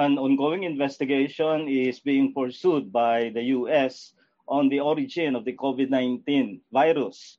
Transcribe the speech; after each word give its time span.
an 0.00 0.16
ongoing 0.16 0.64
investigation 0.64 1.68
is 1.68 2.00
being 2.00 2.32
pursued 2.32 2.90
by 2.90 3.28
the 3.34 3.52
US 3.52 4.14
on 4.48 4.70
the 4.70 4.80
origin 4.80 5.36
of 5.36 5.44
the 5.44 5.52
COVID 5.52 5.90
19 5.90 6.62
virus. 6.72 7.36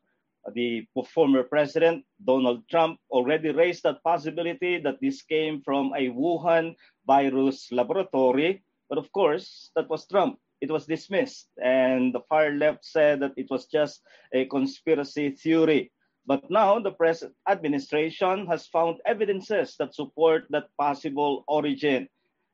The 0.54 0.86
former 1.10 1.42
president, 1.42 2.06
Donald 2.24 2.62
Trump, 2.70 3.00
already 3.10 3.50
raised 3.50 3.82
that 3.84 4.04
possibility 4.04 4.78
that 4.78 5.02
this 5.02 5.24
came 5.24 5.62
from 5.66 5.94
a 5.98 6.14
Wuhan 6.14 6.76
virus 7.08 7.72
laboratory. 7.72 8.62
But 8.90 9.00
of 9.00 9.12
course, 9.12 9.72
that 9.76 9.90
was 9.90 10.06
Trump. 10.06 10.38
It 10.62 10.70
was 10.70 10.86
dismissed. 10.86 11.50
And 11.64 12.14
the 12.14 12.22
far 12.30 12.52
left 12.52 12.86
said 12.86 13.22
that 13.22 13.34
it 13.38 13.50
was 13.50 13.66
just 13.66 14.04
a 14.34 14.46
conspiracy 14.46 15.32
theory. 15.32 15.92
But 16.28 16.46
now 16.52 16.78
the 16.78 16.94
present 16.94 17.34
administration 17.50 18.46
has 18.46 18.68
found 18.68 19.02
evidences 19.08 19.76
that 19.80 19.96
support 19.96 20.46
that 20.52 20.70
possible 20.78 21.44
origin. 21.48 22.08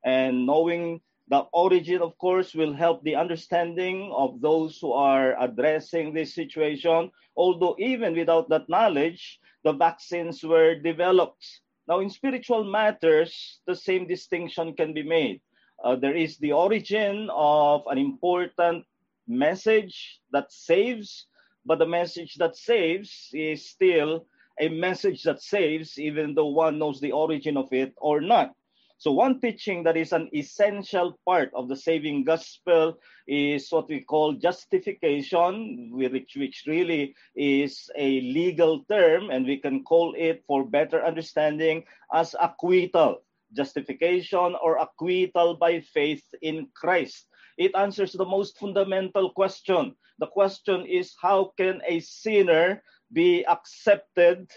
And 0.07 0.45
knowing 0.45 1.01
the 1.27 1.43
origin, 1.51 2.01
of 2.01 2.17
course, 2.17 2.55
will 2.55 2.71
help 2.71 3.03
the 3.03 3.15
understanding 3.15 4.09
of 4.15 4.39
those 4.39 4.79
who 4.79 4.93
are 4.93 5.35
addressing 5.37 6.13
this 6.13 6.33
situation. 6.33 7.11
Although, 7.35 7.75
even 7.77 8.15
without 8.15 8.47
that 8.47 8.69
knowledge, 8.69 9.37
the 9.65 9.73
vaccines 9.73 10.41
were 10.45 10.75
developed. 10.79 11.43
Now, 11.89 11.99
in 11.99 12.09
spiritual 12.09 12.63
matters, 12.63 13.59
the 13.67 13.75
same 13.75 14.07
distinction 14.07 14.75
can 14.75 14.93
be 14.93 15.03
made. 15.03 15.41
Uh, 15.83 15.97
there 15.97 16.15
is 16.15 16.37
the 16.37 16.53
origin 16.53 17.29
of 17.33 17.83
an 17.87 17.97
important 17.97 18.85
message 19.27 20.21
that 20.31 20.53
saves, 20.53 21.27
but 21.65 21.79
the 21.79 21.85
message 21.85 22.35
that 22.35 22.55
saves 22.55 23.27
is 23.33 23.69
still 23.69 24.25
a 24.57 24.69
message 24.69 25.23
that 25.23 25.41
saves, 25.41 25.99
even 25.99 26.33
though 26.33 26.47
one 26.47 26.79
knows 26.79 27.01
the 27.01 27.11
origin 27.11 27.57
of 27.57 27.67
it 27.73 27.93
or 27.97 28.21
not. 28.21 28.55
So 28.99 29.11
one 29.11 29.39
teaching 29.39 29.83
that 29.83 29.95
is 29.95 30.11
an 30.11 30.27
essential 30.33 31.19
part 31.23 31.51
of 31.53 31.69
the 31.69 31.75
saving 31.75 32.23
gospel 32.23 32.97
is 33.27 33.71
what 33.71 33.89
we 33.89 34.01
call 34.01 34.33
justification, 34.33 35.91
which, 35.93 36.33
which 36.35 36.63
really 36.65 37.13
is 37.35 37.91
a 37.95 38.21
legal 38.21 38.83
term, 38.89 39.29
and 39.29 39.45
we 39.45 39.57
can 39.57 39.83
call 39.83 40.15
it 40.17 40.43
for 40.47 40.65
better 40.65 41.05
understanding 41.05 41.83
as 42.11 42.35
acquittal, 42.41 43.21
justification 43.53 44.55
or 44.63 44.77
acquittal 44.77 45.55
by 45.55 45.79
faith 45.79 46.25
in 46.41 46.67
Christ. 46.73 47.27
It 47.57 47.75
answers 47.75 48.13
the 48.13 48.25
most 48.25 48.57
fundamental 48.57 49.29
question. 49.29 49.95
The 50.17 50.27
question 50.27 50.87
is 50.87 51.15
how 51.21 51.53
can 51.55 51.81
a 51.87 51.99
sinner 51.99 52.81
be 53.13 53.45
accepted 53.45 54.49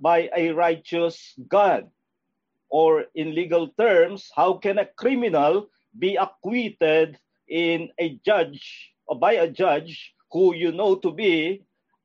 by 0.00 0.30
a 0.34 0.50
righteous 0.50 1.38
God? 1.46 1.90
Or 2.74 3.06
in 3.14 3.36
legal 3.38 3.68
terms, 3.78 4.34
how 4.34 4.54
can 4.54 4.78
a 4.78 4.90
criminal 4.98 5.70
be 5.96 6.16
acquitted 6.18 7.16
in 7.46 7.86
a 8.00 8.18
judge 8.26 8.90
or 9.06 9.14
by 9.14 9.38
a 9.38 9.46
judge 9.46 10.12
who 10.32 10.56
you 10.56 10.72
know 10.72 10.96
to 10.96 11.12
be 11.12 11.62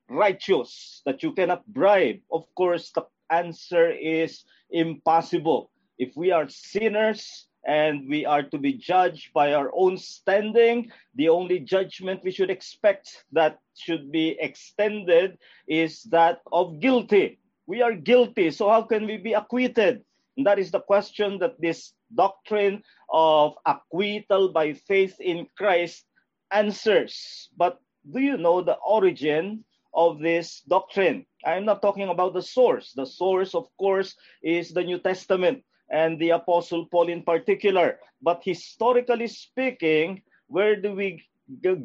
righteous, 0.10 1.02
that 1.08 1.24
you 1.24 1.34
cannot 1.34 1.66
bribe? 1.74 2.22
Of 2.32 2.46
course, 2.54 2.92
the 2.94 3.02
answer 3.32 3.90
is 3.90 4.46
impossible. 4.70 5.72
If 5.98 6.14
we 6.16 6.30
are 6.30 6.48
sinners 6.48 7.50
and 7.66 8.08
we 8.08 8.28
are 8.30 8.44
to 8.44 8.60
be 8.60 8.74
judged 8.74 9.34
by 9.34 9.58
our 9.58 9.72
own 9.74 9.98
standing, 9.98 10.92
the 11.16 11.30
only 11.30 11.66
judgment 11.66 12.22
we 12.24 12.30
should 12.30 12.52
expect 12.54 13.26
that 13.32 13.58
should 13.74 14.12
be 14.12 14.38
extended 14.40 15.40
is 15.66 16.04
that 16.14 16.46
of 16.54 16.80
guilty. 16.80 17.40
We 17.66 17.82
are 17.82 17.94
guilty, 17.94 18.52
so 18.52 18.70
how 18.70 18.84
can 18.84 19.08
we 19.08 19.18
be 19.18 19.34
acquitted? 19.34 20.06
And 20.40 20.48
that 20.48 20.58
is 20.58 20.72
the 20.72 20.80
question 20.80 21.38
that 21.40 21.60
this 21.60 21.92
doctrine 22.16 22.82
of 23.12 23.56
acquittal 23.66 24.48
by 24.56 24.72
faith 24.72 25.20
in 25.20 25.48
Christ 25.58 26.06
answers. 26.50 27.50
But 27.58 27.84
do 28.10 28.22
you 28.22 28.38
know 28.38 28.62
the 28.62 28.80
origin 28.80 29.66
of 29.94 30.22
this 30.24 30.62
doctrine? 30.62 31.26
I'm 31.44 31.66
not 31.66 31.82
talking 31.82 32.08
about 32.08 32.34
the 32.34 32.42
source. 32.42 32.94
The 32.94 33.06
source, 33.06 33.54
of 33.54 33.68
course, 33.78 34.16
is 34.42 34.72
the 34.72 34.82
New 34.82 35.00
Testament 35.00 35.62
and 35.92 36.18
the 36.18 36.30
Apostle 36.30 36.86
Paul 36.86 37.10
in 37.10 37.24
particular. 37.24 38.00
But 38.22 38.40
historically 38.42 39.28
speaking, 39.28 40.24
where 40.48 40.80
do 40.80 40.96
we 40.96 41.22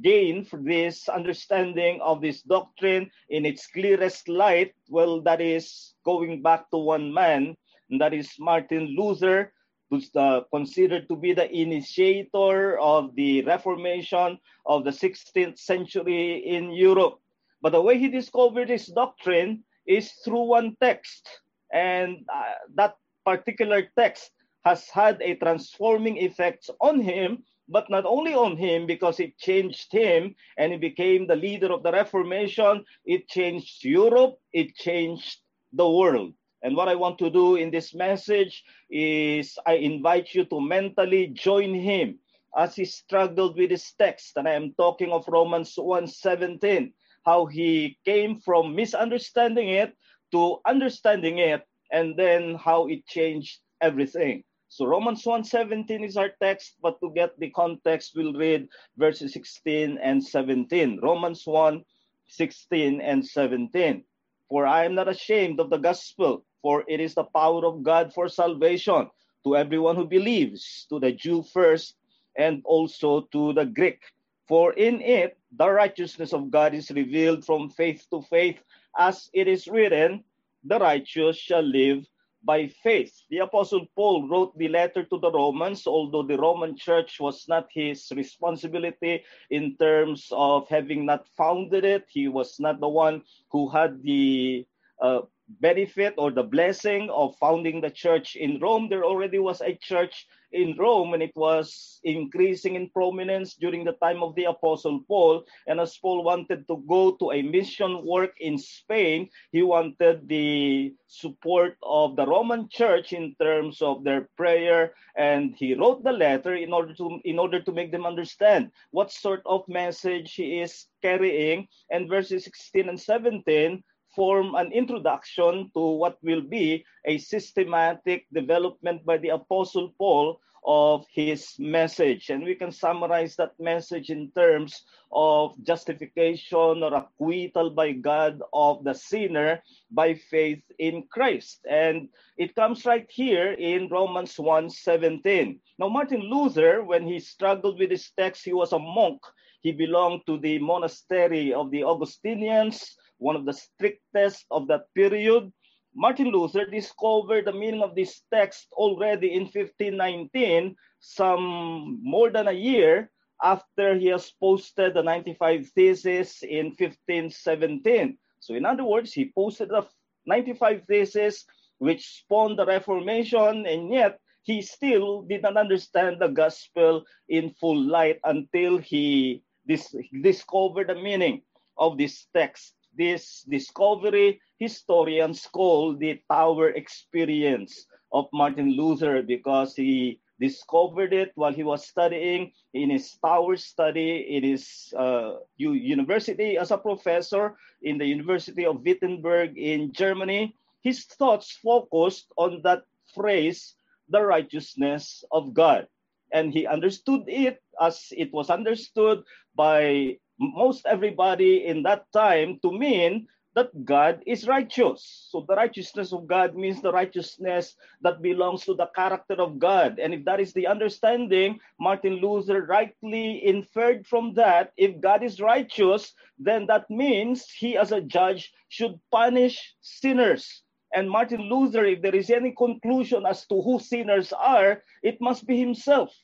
gain 0.00 0.44
for 0.44 0.62
this 0.62 1.08
understanding 1.08 2.00
of 2.00 2.22
this 2.22 2.42
doctrine 2.42 3.10
in 3.30 3.46
its 3.46 3.66
clearest 3.66 4.28
light? 4.28 4.74
Well, 4.88 5.22
that 5.22 5.40
is 5.40 5.94
going 6.04 6.40
back 6.40 6.70
to 6.70 6.78
one 6.78 7.12
man 7.12 7.56
and 7.90 8.00
that 8.00 8.14
is 8.14 8.30
Martin 8.38 8.94
Luther, 8.96 9.52
who's 9.90 10.10
uh, 10.16 10.40
considered 10.52 11.08
to 11.08 11.16
be 11.16 11.32
the 11.32 11.50
initiator 11.50 12.78
of 12.78 13.14
the 13.14 13.42
Reformation 13.42 14.38
of 14.66 14.84
the 14.84 14.90
16th 14.90 15.58
century 15.58 16.38
in 16.38 16.70
Europe. 16.70 17.18
But 17.60 17.72
the 17.72 17.82
way 17.82 17.98
he 17.98 18.08
discovered 18.08 18.68
his 18.68 18.86
doctrine 18.86 19.64
is 19.86 20.12
through 20.24 20.44
one 20.44 20.76
text, 20.80 21.28
and 21.72 22.24
uh, 22.32 22.54
that 22.74 22.96
particular 23.24 23.88
text 23.98 24.30
has 24.64 24.88
had 24.88 25.20
a 25.20 25.36
transforming 25.36 26.16
effect 26.18 26.70
on 26.80 27.00
him 27.00 27.44
but 27.66 27.88
not 27.88 28.04
only 28.04 28.34
on 28.34 28.58
him 28.58 28.86
because 28.86 29.18
it 29.20 29.38
changed 29.38 29.90
him 29.90 30.34
and 30.58 30.72
he 30.72 30.78
became 30.78 31.26
the 31.26 31.34
leader 31.34 31.72
of 31.72 31.82
the 31.82 31.90
reformation. 31.90 32.84
It 33.06 33.26
changed 33.26 33.82
europe. 33.82 34.38
It 34.52 34.74
changed 34.74 35.38
the 35.72 35.88
world 35.88 36.34
and 36.64 36.74
what 36.74 36.88
I 36.88 36.94
want 36.94 37.18
to 37.18 37.28
do 37.28 37.56
in 37.56 37.70
this 37.70 37.94
message 37.94 38.64
is 38.88 39.58
I 39.66 39.74
invite 39.74 40.34
you 40.34 40.46
to 40.46 40.60
mentally 40.60 41.26
join 41.26 41.74
him 41.74 42.18
as 42.56 42.74
he 42.74 42.86
struggled 42.86 43.58
with 43.58 43.68
this 43.68 43.92
text. 43.92 44.32
And 44.36 44.48
I 44.48 44.52
am 44.52 44.72
talking 44.72 45.12
of 45.12 45.28
Romans 45.28 45.76
1:17, 45.76 46.94
how 47.26 47.44
he 47.44 47.98
came 48.06 48.40
from 48.40 48.74
misunderstanding 48.74 49.68
it 49.68 49.92
to 50.32 50.60
understanding 50.64 51.36
it, 51.36 51.68
and 51.92 52.16
then 52.16 52.54
how 52.54 52.88
it 52.88 53.06
changed 53.06 53.60
everything. 53.82 54.42
So 54.68 54.86
Romans 54.86 55.22
1:17 55.22 56.02
is 56.02 56.16
our 56.16 56.32
text, 56.40 56.80
but 56.80 56.98
to 57.00 57.12
get 57.12 57.38
the 57.38 57.50
context, 57.50 58.16
we'll 58.16 58.32
read 58.32 58.68
verses 58.96 59.34
16 59.34 59.98
and 59.98 60.24
17. 60.24 60.98
Romans 61.02 61.44
1:16 61.44 63.02
and 63.04 63.20
17. 63.20 64.02
For 64.48 64.66
I 64.66 64.84
am 64.84 64.94
not 64.94 65.08
ashamed 65.08 65.60
of 65.60 65.70
the 65.70 65.78
gospel 65.78 66.44
for 66.64 66.82
it 66.88 66.98
is 66.98 67.12
the 67.14 67.24
power 67.24 67.66
of 67.66 67.82
God 67.82 68.14
for 68.14 68.26
salvation 68.26 69.10
to 69.44 69.54
everyone 69.54 69.96
who 69.96 70.06
believes, 70.08 70.86
to 70.88 70.98
the 70.98 71.12
Jew 71.12 71.42
first, 71.42 71.94
and 72.38 72.62
also 72.64 73.28
to 73.36 73.52
the 73.52 73.66
Greek. 73.66 74.00
For 74.48 74.72
in 74.72 75.02
it 75.02 75.36
the 75.52 75.68
righteousness 75.68 76.32
of 76.32 76.50
God 76.50 76.72
is 76.72 76.90
revealed 76.90 77.44
from 77.44 77.68
faith 77.68 78.06
to 78.10 78.22
faith, 78.22 78.56
as 78.96 79.28
it 79.34 79.46
is 79.46 79.68
written, 79.68 80.24
the 80.64 80.78
righteous 80.78 81.36
shall 81.36 81.60
live 81.62 82.08
by 82.44 82.68
faith. 82.68 83.12
The 83.30 83.38
Apostle 83.38 83.86
Paul 83.96 84.28
wrote 84.28 84.56
the 84.58 84.68
letter 84.68 85.04
to 85.04 85.18
the 85.18 85.32
Romans, 85.32 85.86
although 85.86 86.22
the 86.22 86.38
Roman 86.38 86.76
church 86.76 87.18
was 87.18 87.48
not 87.48 87.68
his 87.72 88.12
responsibility 88.14 89.24
in 89.50 89.76
terms 89.76 90.28
of 90.30 90.68
having 90.68 91.06
not 91.06 91.26
founded 91.36 91.84
it. 91.84 92.06
He 92.08 92.28
was 92.28 92.60
not 92.60 92.80
the 92.80 92.88
one 92.88 93.22
who 93.50 93.68
had 93.68 94.02
the 94.02 94.66
uh, 95.00 95.22
benefit 95.60 96.14
or 96.18 96.30
the 96.30 96.42
blessing 96.42 97.10
of 97.10 97.36
founding 97.36 97.80
the 97.80 97.90
church 97.90 98.36
in 98.36 98.58
Rome. 98.60 98.88
There 98.88 99.04
already 99.04 99.38
was 99.38 99.60
a 99.60 99.74
church 99.74 100.26
in 100.52 100.76
Rome 100.78 101.14
and 101.14 101.22
it 101.22 101.34
was 101.34 102.00
increasing 102.04 102.76
in 102.76 102.88
prominence 102.90 103.54
during 103.54 103.84
the 103.84 103.98
time 104.00 104.22
of 104.22 104.34
the 104.36 104.44
Apostle 104.44 105.00
Paul. 105.08 105.44
And 105.66 105.80
as 105.80 105.98
Paul 105.98 106.22
wanted 106.22 106.66
to 106.68 106.82
go 106.88 107.12
to 107.16 107.32
a 107.32 107.42
mission 107.42 108.06
work 108.06 108.34
in 108.40 108.56
Spain, 108.56 109.28
he 109.50 109.62
wanted 109.62 110.28
the 110.28 110.94
support 111.08 111.76
of 111.82 112.16
the 112.16 112.26
Roman 112.26 112.68
church 112.68 113.12
in 113.12 113.34
terms 113.40 113.82
of 113.82 114.04
their 114.04 114.28
prayer. 114.36 114.94
And 115.16 115.54
he 115.56 115.74
wrote 115.74 116.04
the 116.04 116.12
letter 116.12 116.54
in 116.54 116.72
order 116.72 116.94
to 116.94 117.20
in 117.24 117.38
order 117.38 117.60
to 117.60 117.72
make 117.72 117.90
them 117.90 118.06
understand 118.06 118.70
what 118.92 119.10
sort 119.10 119.42
of 119.46 119.66
message 119.68 120.34
he 120.34 120.60
is 120.60 120.86
carrying. 121.02 121.66
And 121.90 122.08
verses 122.08 122.44
16 122.44 122.88
and 122.88 123.00
17 123.00 123.82
form 124.14 124.54
an 124.54 124.72
introduction 124.72 125.70
to 125.74 125.80
what 125.80 126.18
will 126.22 126.42
be 126.42 126.84
a 127.04 127.18
systematic 127.18 128.26
development 128.32 129.04
by 129.04 129.18
the 129.18 129.30
Apostle 129.30 129.94
Paul 129.98 130.40
of 130.64 131.04
his 131.12 131.54
message. 131.58 132.30
And 132.30 132.42
we 132.42 132.54
can 132.54 132.72
summarize 132.72 133.36
that 133.36 133.52
message 133.60 134.08
in 134.08 134.30
terms 134.30 134.82
of 135.12 135.52
justification 135.62 136.82
or 136.82 136.94
acquittal 136.94 137.70
by 137.70 137.92
God 137.92 138.40
of 138.52 138.82
the 138.82 138.94
sinner 138.94 139.62
by 139.90 140.14
faith 140.14 140.62
in 140.78 141.04
Christ. 141.10 141.60
And 141.68 142.08
it 142.38 142.54
comes 142.54 142.86
right 142.86 143.06
here 143.10 143.52
in 143.52 143.88
Romans 143.88 144.36
1:17. 144.38 145.60
Now 145.78 145.88
Martin 145.88 146.22
Luther 146.22 146.82
when 146.82 147.06
he 147.06 147.20
struggled 147.20 147.78
with 147.78 147.90
this 147.90 148.10
text 148.16 148.44
he 148.44 148.54
was 148.54 148.72
a 148.72 148.78
monk. 148.78 149.20
He 149.60 149.72
belonged 149.72 150.22
to 150.26 150.38
the 150.38 150.58
monastery 150.58 151.52
of 151.52 151.70
the 151.70 151.84
Augustinians 151.84 152.96
one 153.18 153.36
of 153.36 153.44
the 153.44 153.52
strictest 153.52 154.46
of 154.50 154.66
that 154.68 154.92
period. 154.94 155.52
Martin 155.94 156.28
Luther 156.28 156.66
discovered 156.66 157.46
the 157.46 157.52
meaning 157.52 157.82
of 157.82 157.94
this 157.94 158.22
text 158.32 158.68
already 158.72 159.32
in 159.34 159.42
1519, 159.42 160.74
some 160.98 162.00
more 162.02 162.30
than 162.30 162.48
a 162.48 162.52
year 162.52 163.10
after 163.42 163.94
he 163.94 164.06
has 164.06 164.30
posted 164.40 164.94
the 164.94 165.02
95 165.02 165.68
Theses 165.68 166.42
in 166.42 166.74
1517. 166.74 168.18
So, 168.40 168.54
in 168.54 168.66
other 168.66 168.84
words, 168.84 169.12
he 169.12 169.32
posted 169.34 169.68
the 169.68 169.86
95 170.26 170.84
Theses 170.86 171.44
which 171.78 172.06
spawned 172.20 172.58
the 172.58 172.66
Reformation, 172.66 173.66
and 173.66 173.92
yet 173.92 174.18
he 174.42 174.62
still 174.62 175.22
did 175.22 175.42
not 175.42 175.56
understand 175.56 176.20
the 176.20 176.28
gospel 176.28 177.04
in 177.28 177.50
full 177.50 177.80
light 177.80 178.20
until 178.24 178.78
he 178.78 179.42
dis- 179.66 179.94
discovered 180.22 180.88
the 180.88 180.94
meaning 180.94 181.42
of 181.76 181.98
this 181.98 182.26
text. 182.34 182.74
This 182.96 183.42
discovery 183.48 184.40
historians 184.58 185.46
call 185.50 185.96
the 185.96 186.22
Tower 186.30 186.70
Experience 186.70 187.86
of 188.12 188.28
Martin 188.32 188.76
Luther 188.76 189.22
because 189.22 189.74
he 189.74 190.20
discovered 190.40 191.12
it 191.12 191.32
while 191.34 191.52
he 191.52 191.62
was 191.62 191.86
studying 191.86 192.52
in 192.72 192.90
his 192.90 193.16
tower 193.18 193.56
study 193.56 194.26
in 194.30 194.42
his 194.42 194.92
uh, 194.96 195.42
university 195.56 196.58
as 196.58 196.70
a 196.70 196.78
professor 196.78 197.56
in 197.82 197.98
the 197.98 198.06
University 198.06 198.64
of 198.66 198.82
Wittenberg 198.84 199.58
in 199.58 199.92
Germany. 199.92 200.54
His 200.82 201.04
thoughts 201.04 201.58
focused 201.62 202.30
on 202.36 202.62
that 202.62 202.82
phrase, 203.14 203.74
the 204.08 204.22
righteousness 204.22 205.24
of 205.32 205.54
God. 205.54 205.86
And 206.32 206.52
he 206.52 206.66
understood 206.66 207.24
it 207.26 207.62
as 207.80 208.12
it 208.16 208.32
was 208.32 208.50
understood 208.50 209.22
by 209.54 210.18
most 210.38 210.86
everybody 210.86 211.66
in 211.66 211.82
that 211.84 212.10
time 212.12 212.58
to 212.62 212.72
mean 212.72 213.28
that 213.54 213.70
God 213.84 214.22
is 214.26 214.48
righteous. 214.48 215.28
So 215.30 215.44
the 215.46 215.54
righteousness 215.54 216.12
of 216.12 216.26
God 216.26 216.56
means 216.56 216.82
the 216.82 216.92
righteousness 216.92 217.76
that 218.02 218.20
belongs 218.20 218.64
to 218.64 218.74
the 218.74 218.90
character 218.94 219.34
of 219.34 219.58
God. 219.58 219.98
And 219.98 220.12
if 220.12 220.24
that 220.24 220.40
is 220.40 220.52
the 220.52 220.66
understanding, 220.66 221.60
Martin 221.78 222.14
Luther 222.14 222.66
rightly 222.66 223.46
inferred 223.46 224.06
from 224.06 224.34
that, 224.34 224.72
if 224.76 225.00
God 225.00 225.22
is 225.22 225.40
righteous, 225.40 226.14
then 226.38 226.66
that 226.66 226.90
means 226.90 227.48
he 227.48 227.76
as 227.76 227.92
a 227.92 228.00
judge 228.00 228.52
should 228.68 228.98
punish 229.12 229.74
sinners. 229.80 230.62
And 230.92 231.10
Martin 231.10 231.42
Luther, 231.42 231.84
if 231.84 232.02
there 232.02 232.14
is 232.14 232.30
any 232.30 232.52
conclusion 232.52 233.24
as 233.26 233.46
to 233.46 233.62
who 233.62 233.78
sinners 233.78 234.32
are, 234.32 234.82
it 235.02 235.20
must 235.20 235.46
be 235.46 235.58
himself. 235.58 236.14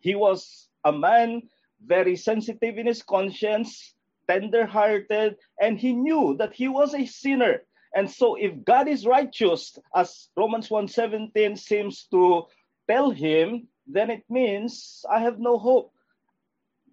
He 0.00 0.14
was 0.14 0.68
a 0.84 0.92
man 0.92 1.42
very 1.84 2.16
sensitive 2.16 2.78
in 2.78 2.86
his 2.86 3.02
conscience 3.02 3.94
tender-hearted, 4.28 5.36
and 5.60 5.78
he 5.78 5.92
knew 5.94 6.36
that 6.36 6.52
he 6.52 6.68
was 6.68 6.94
a 6.94 7.06
sinner. 7.06 7.62
And 7.94 8.10
so 8.10 8.34
if 8.34 8.64
God 8.64 8.86
is 8.86 9.06
righteous, 9.06 9.78
as 9.94 10.28
Romans 10.36 10.68
1:17 10.68 11.56
seems 11.56 12.04
to 12.12 12.46
tell 12.86 13.10
him, 13.10 13.68
then 13.86 14.10
it 14.10 14.24
means 14.28 15.04
I 15.10 15.20
have 15.20 15.38
no 15.38 15.58
hope. 15.58 15.92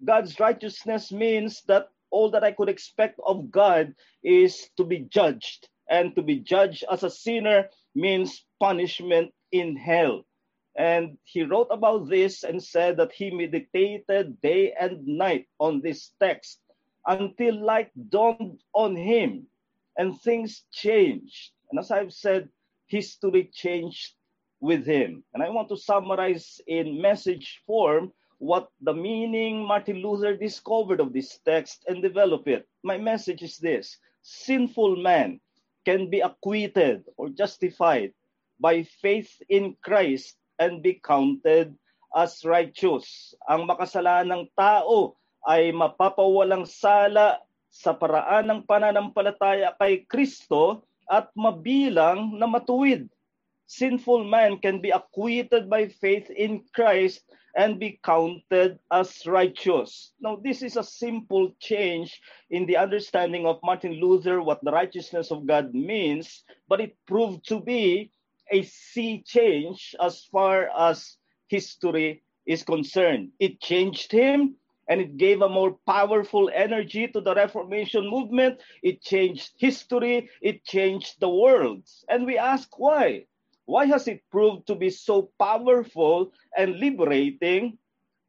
God's 0.04 0.40
righteousness 0.40 1.12
means 1.12 1.62
that 1.68 1.90
all 2.10 2.30
that 2.32 2.44
I 2.44 2.54
could 2.54 2.70
expect 2.70 3.20
of 3.26 3.52
God 3.52 3.94
is 4.24 4.70
to 4.78 4.86
be 4.86 5.00
judged. 5.00 5.68
And 5.90 6.16
to 6.16 6.22
be 6.22 6.40
judged 6.40 6.86
as 6.90 7.04
a 7.04 7.10
sinner 7.10 7.70
means 7.94 8.46
punishment 8.60 9.34
in 9.52 9.76
hell. 9.76 10.26
And 10.77 11.18
he 11.24 11.44
wrote 11.44 11.69
about 11.72 12.10
this 12.10 12.44
and 12.44 12.62
said 12.62 12.98
that 12.98 13.13
he 13.13 13.31
meditated 13.31 14.42
day 14.42 14.74
and 14.80 15.06
night 15.07 15.48
on 15.60 15.81
this 15.81 16.12
text 16.19 16.60
until 17.07 17.56
light 17.63 17.92
dawned 18.10 18.60
on 18.74 18.95
him 18.95 19.48
and 19.98 20.19
things 20.19 20.66
changed. 20.72 21.51
And 21.72 21.80
as 21.80 21.92
I've 21.92 22.13
said, 22.13 22.50
history 22.88 23.50
changed 23.54 24.16
with 24.60 24.86
him. 24.86 25.24
And 25.33 25.42
I 25.42 25.50
want 25.50 25.69
to 25.69 25.77
summarize 25.77 26.60
in 26.68 27.01
message 27.01 27.62
form 27.66 28.12
what 28.39 28.69
the 28.81 28.94
meaning 28.94 29.63
Martin 29.63 30.01
Luther 30.01 30.36
discovered 30.36 31.00
of 31.00 31.13
this 31.13 31.39
text 31.45 31.86
and 31.88 32.01
develop 32.01 32.48
it. 32.48 32.68
My 32.83 32.98
message 32.98 33.44
is 33.44 33.57
this 33.57 33.98
sinful 34.24 34.98
man 34.98 35.39
can 35.86 36.10
be 36.10 36.19
acquitted 36.19 37.06
or 37.16 37.30
justified 37.30 38.12
by 38.60 38.83
faith 38.83 39.31
in 39.50 39.75
Christ 39.81 40.36
and 40.60 40.84
be 40.84 41.00
counted 41.00 41.75
as 42.16 42.44
righteous. 42.48 43.36
Ang 43.50 43.68
makasalanang 43.68 44.48
tao 44.56 45.19
ay 45.46 45.75
mapapawalang 45.75 46.63
sala 46.63 47.44
sa 47.69 47.92
paraan 47.92 48.48
ng 48.48 48.62
pananampalataya 48.63 49.75
kay 49.75 50.07
Kristo 50.07 50.88
at 51.12 51.28
mabilang 51.36 52.40
na 52.40 52.48
matuwid. 52.48 53.12
Sinful 53.68 54.24
man 54.24 54.62
can 54.62 54.80
be 54.80 54.94
acquitted 54.94 55.68
by 55.68 55.90
faith 55.90 56.30
in 56.31 56.63
Christ 56.72 57.25
and 57.56 57.80
be 57.80 58.00
counted 58.04 58.78
as 58.92 59.25
righteous. 59.25 60.12
Now, 60.19 60.38
this 60.38 60.62
is 60.62 60.78
a 60.78 60.84
simple 60.84 61.56
change 61.60 62.19
in 62.51 62.68
the 62.68 62.78
understanding 62.78 63.48
of 63.48 63.63
Martin 63.63 63.98
Luther, 63.98 64.44
what 64.44 64.63
the 64.63 64.72
righteousness 64.72 65.31
of 65.31 65.48
God 65.48 65.74
means, 65.74 66.44
but 66.68 66.80
it 66.80 67.00
proved 67.08 67.48
to 67.48 67.60
be 67.60 68.12
a 68.51 68.63
sea 68.63 69.24
change 69.25 69.95
as 70.01 70.24
far 70.31 70.69
as 70.77 71.18
history 71.47 72.24
is 72.45 72.63
concerned. 72.63 73.31
It 73.39 73.59
changed 73.62 74.12
him, 74.12 74.56
and 74.88 75.01
it 75.01 75.18
gave 75.18 75.42
a 75.42 75.50
more 75.50 75.77
powerful 75.88 76.51
energy 76.53 77.07
to 77.07 77.21
the 77.21 77.33
Reformation 77.33 78.09
movement. 78.09 78.62
It 78.83 79.01
changed 79.01 79.53
history, 79.57 80.30
it 80.42 80.63
changed 80.63 81.19
the 81.19 81.30
world. 81.30 81.83
And 82.07 82.25
we 82.25 82.38
ask 82.38 82.77
why? 82.77 83.25
Why 83.65 83.86
has 83.86 84.07
it 84.07 84.21
proved 84.30 84.68
to 84.68 84.75
be 84.75 84.91
so 84.91 85.31
powerful 85.39 86.31
and 86.56 86.80
liberating? 86.80 87.80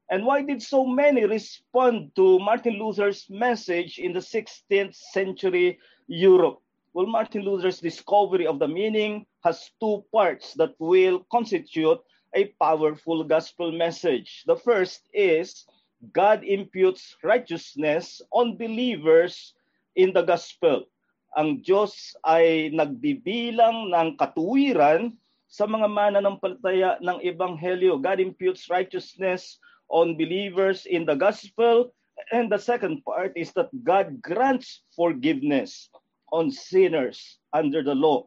And 0.08 0.24
why 0.24 0.42
did 0.42 0.62
so 0.62 0.86
many 0.86 1.26
respond 1.26 2.12
to 2.16 2.38
Martin 2.38 2.78
Luther's 2.78 3.26
message 3.28 3.98
in 3.98 4.12
the 4.12 4.20
16th 4.20 4.94
century 4.94 5.78
Europe? 6.06 6.60
Well, 6.94 7.06
Martin 7.06 7.42
Luther's 7.42 7.80
discovery 7.80 8.46
of 8.46 8.58
the 8.58 8.68
meaning 8.68 9.26
has 9.46 9.70
two 9.78 10.02
parts 10.10 10.58
that 10.58 10.74
will 10.82 11.22
constitute 11.30 12.02
a 12.34 12.50
powerful 12.58 13.22
gospel 13.22 13.70
message. 13.70 14.42
The 14.50 14.58
first 14.58 15.06
is 15.14 15.70
God 16.10 16.42
imputes 16.42 17.14
righteousness 17.22 18.18
on 18.34 18.58
believers 18.58 19.54
in 19.94 20.10
the 20.10 20.26
gospel. 20.26 20.90
Ang 21.38 21.62
Diyos 21.62 22.18
ay 22.26 22.74
nagbibilang 22.74 23.94
ng 23.94 24.18
katuwiran 24.18 25.14
sa 25.46 25.64
mga 25.70 25.86
mananampalataya 25.86 26.98
ng 26.98 27.22
ebanghelyo. 27.22 28.02
God 28.02 28.18
imputes 28.18 28.66
righteousness 28.66 29.62
on 29.86 30.18
believers 30.18 30.90
in 30.90 31.06
the 31.06 31.14
gospel. 31.14 31.94
And 32.34 32.50
the 32.50 32.58
second 32.58 33.06
part 33.06 33.30
is 33.38 33.54
that 33.54 33.70
God 33.86 34.18
grants 34.18 34.82
forgiveness 34.90 35.86
on 36.34 36.50
sinners 36.50 37.38
under 37.54 37.86
the 37.86 37.94
law. 37.94 38.26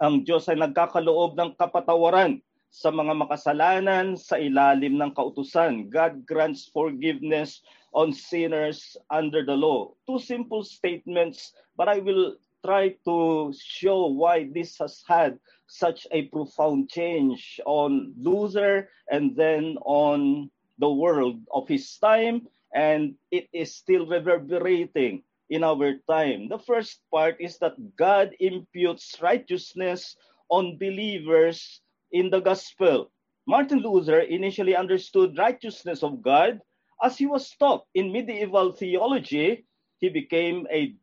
Ang 0.00 0.24
Diyos 0.24 0.48
ay 0.48 0.56
nagkakaloob 0.56 1.36
ng 1.36 1.60
kapatawaran 1.60 2.40
sa 2.72 2.88
mga 2.88 3.12
makasalanan 3.20 4.16
sa 4.16 4.40
ilalim 4.40 4.96
ng 4.96 5.12
kautusan. 5.12 5.92
God 5.92 6.24
grants 6.24 6.72
forgiveness 6.72 7.60
on 7.92 8.08
sinners 8.08 8.96
under 9.12 9.44
the 9.44 9.52
law. 9.52 9.92
Two 10.08 10.16
simple 10.16 10.64
statements, 10.64 11.52
but 11.76 11.92
I 11.92 12.00
will 12.00 12.40
try 12.64 12.96
to 13.04 13.52
show 13.52 14.08
why 14.08 14.48
this 14.48 14.80
has 14.80 15.04
had 15.04 15.36
such 15.68 16.08
a 16.16 16.32
profound 16.32 16.88
change 16.88 17.60
on 17.68 18.16
Luther 18.16 18.88
and 19.12 19.36
then 19.36 19.76
on 19.84 20.48
the 20.80 20.88
world 20.88 21.44
of 21.52 21.68
his 21.68 21.84
time, 22.00 22.48
and 22.72 23.20
it 23.28 23.52
is 23.52 23.76
still 23.76 24.08
reverberating 24.08 25.28
in 25.50 25.64
our 25.64 25.98
time. 26.08 26.48
The 26.48 26.58
first 26.58 27.02
part 27.12 27.36
is 27.40 27.58
that 27.58 27.74
God 27.96 28.30
imputes 28.40 29.18
righteousness 29.20 30.16
on 30.48 30.78
believers 30.78 31.82
in 32.12 32.30
the 32.30 32.40
gospel. 32.40 33.10
Martin 33.46 33.80
Luther 33.80 34.20
initially 34.20 34.76
understood 34.76 35.36
righteousness 35.36 36.02
of 36.02 36.22
God 36.22 36.60
as 37.02 37.18
he 37.18 37.26
was 37.26 37.50
taught 37.58 37.84
in 37.94 38.12
medieval 38.12 38.72
theology. 38.72 39.66
He 39.98 40.08
became 40.08 40.66
a 40.70 40.94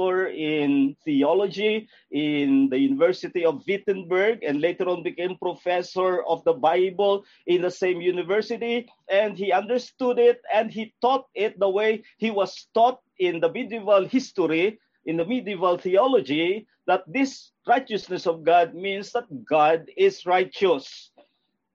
doctor 0.00 0.28
in 0.28 0.96
theology 1.04 1.88
in 2.10 2.68
the 2.70 2.78
University 2.78 3.44
of 3.44 3.62
Wittenberg 3.66 4.42
and 4.42 4.60
later 4.60 4.88
on 4.88 5.02
became 5.02 5.36
professor 5.36 6.22
of 6.24 6.42
the 6.44 6.52
Bible 6.52 7.24
in 7.46 7.62
the 7.62 7.70
same 7.70 8.00
university. 8.00 8.88
And 9.10 9.36
he 9.36 9.52
understood 9.52 10.18
it 10.18 10.40
and 10.52 10.70
he 10.70 10.94
taught 11.00 11.26
it 11.34 11.58
the 11.58 11.68
way 11.68 12.02
he 12.18 12.30
was 12.30 12.68
taught 12.74 13.00
in 13.18 13.40
the 13.40 13.52
medieval 13.52 14.06
history, 14.06 14.78
in 15.04 15.16
the 15.16 15.24
medieval 15.24 15.76
theology, 15.78 16.66
that 16.86 17.04
this 17.06 17.52
righteousness 17.66 18.26
of 18.26 18.44
God 18.44 18.74
means 18.74 19.12
that 19.12 19.28
God 19.44 19.86
is 19.96 20.26
righteous. 20.26 21.10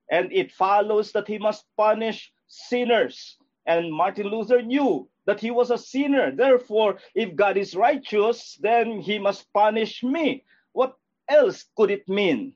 And 0.09 0.31
it 0.31 0.51
follows 0.51 1.11
that 1.13 1.27
he 1.27 1.37
must 1.37 1.65
punish 1.77 2.31
sinners. 2.47 3.37
And 3.65 3.91
Martin 3.91 4.27
Luther 4.27 4.61
knew 4.61 5.09
that 5.25 5.39
he 5.39 5.51
was 5.51 5.71
a 5.71 5.77
sinner. 5.77 6.31
Therefore, 6.31 6.97
if 7.13 7.35
God 7.35 7.57
is 7.57 7.75
righteous, 7.75 8.57
then 8.61 8.99
he 8.99 9.19
must 9.19 9.51
punish 9.53 10.03
me. 10.03 10.43
What 10.73 10.95
else 11.29 11.65
could 11.75 11.91
it 11.91 12.07
mean? 12.07 12.53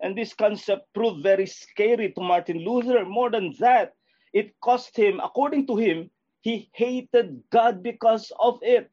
And 0.00 0.16
this 0.16 0.34
concept 0.34 0.92
proved 0.94 1.22
very 1.22 1.46
scary 1.46 2.12
to 2.12 2.20
Martin 2.20 2.58
Luther. 2.58 3.04
More 3.04 3.30
than 3.30 3.54
that, 3.60 3.94
it 4.32 4.58
cost 4.60 4.96
him, 4.96 5.20
according 5.20 5.66
to 5.68 5.76
him, 5.76 6.10
he 6.42 6.68
hated 6.72 7.42
God 7.50 7.82
because 7.82 8.30
of 8.38 8.58
it. 8.62 8.90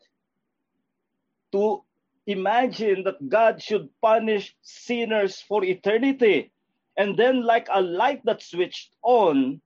To 1.51 1.83
imagine 2.25 3.03
that 3.03 3.29
God 3.29 3.61
should 3.61 3.89
punish 4.01 4.55
sinners 4.61 5.41
for 5.41 5.63
eternity. 5.63 6.51
And 6.97 7.17
then, 7.17 7.43
like 7.43 7.67
a 7.71 7.81
light 7.81 8.21
that 8.25 8.41
switched 8.41 8.95
on, 9.03 9.61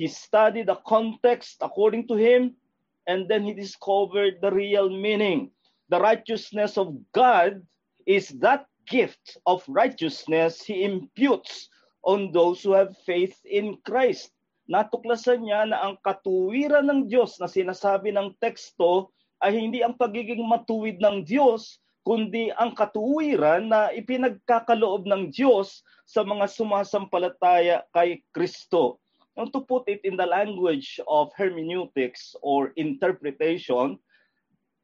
he 0.00 0.08
studied 0.08 0.72
the 0.72 0.80
context 0.88 1.60
according 1.60 2.08
to 2.08 2.16
him, 2.16 2.56
and 3.04 3.28
then 3.28 3.44
he 3.44 3.52
discovered 3.52 4.40
the 4.40 4.48
real 4.48 4.88
meaning. 4.88 5.52
The 5.92 6.00
righteousness 6.00 6.80
of 6.80 6.96
God 7.12 7.60
is 8.08 8.32
that 8.40 8.64
gift 8.88 9.36
of 9.44 9.60
righteousness 9.68 10.64
he 10.64 10.88
imputes 10.88 11.68
on 12.00 12.32
those 12.32 12.64
who 12.64 12.72
have 12.72 12.96
faith 13.04 13.36
in 13.44 13.76
Christ. 13.84 14.32
Natuklasan 14.72 15.44
niya 15.44 15.68
na 15.68 15.84
ang 15.84 16.00
katuwiran 16.00 16.88
ng 16.88 17.00
Diyos 17.04 17.36
na 17.36 17.44
sinasabi 17.44 18.16
ng 18.16 18.32
teksto 18.40 19.12
ay 19.44 19.52
hindi 19.52 19.84
ang 19.84 20.00
pagiging 20.00 20.48
matuwid 20.48 20.96
ng 20.96 21.28
Diyos, 21.28 21.76
kundi 22.08 22.48
ang 22.56 22.72
katuwiran 22.72 23.68
na 23.68 23.92
ipinagkakaloob 23.92 25.04
ng 25.04 25.28
Diyos 25.28 25.84
sa 26.08 26.24
mga 26.24 26.48
sumasampalataya 26.48 27.84
kay 27.92 28.24
Kristo. 28.32 28.96
And 29.40 29.50
to 29.54 29.60
put 29.62 29.88
it 29.88 30.02
in 30.04 30.18
the 30.18 30.26
language 30.26 31.00
of 31.08 31.32
hermeneutics 31.34 32.36
or 32.42 32.74
interpretation, 32.76 33.98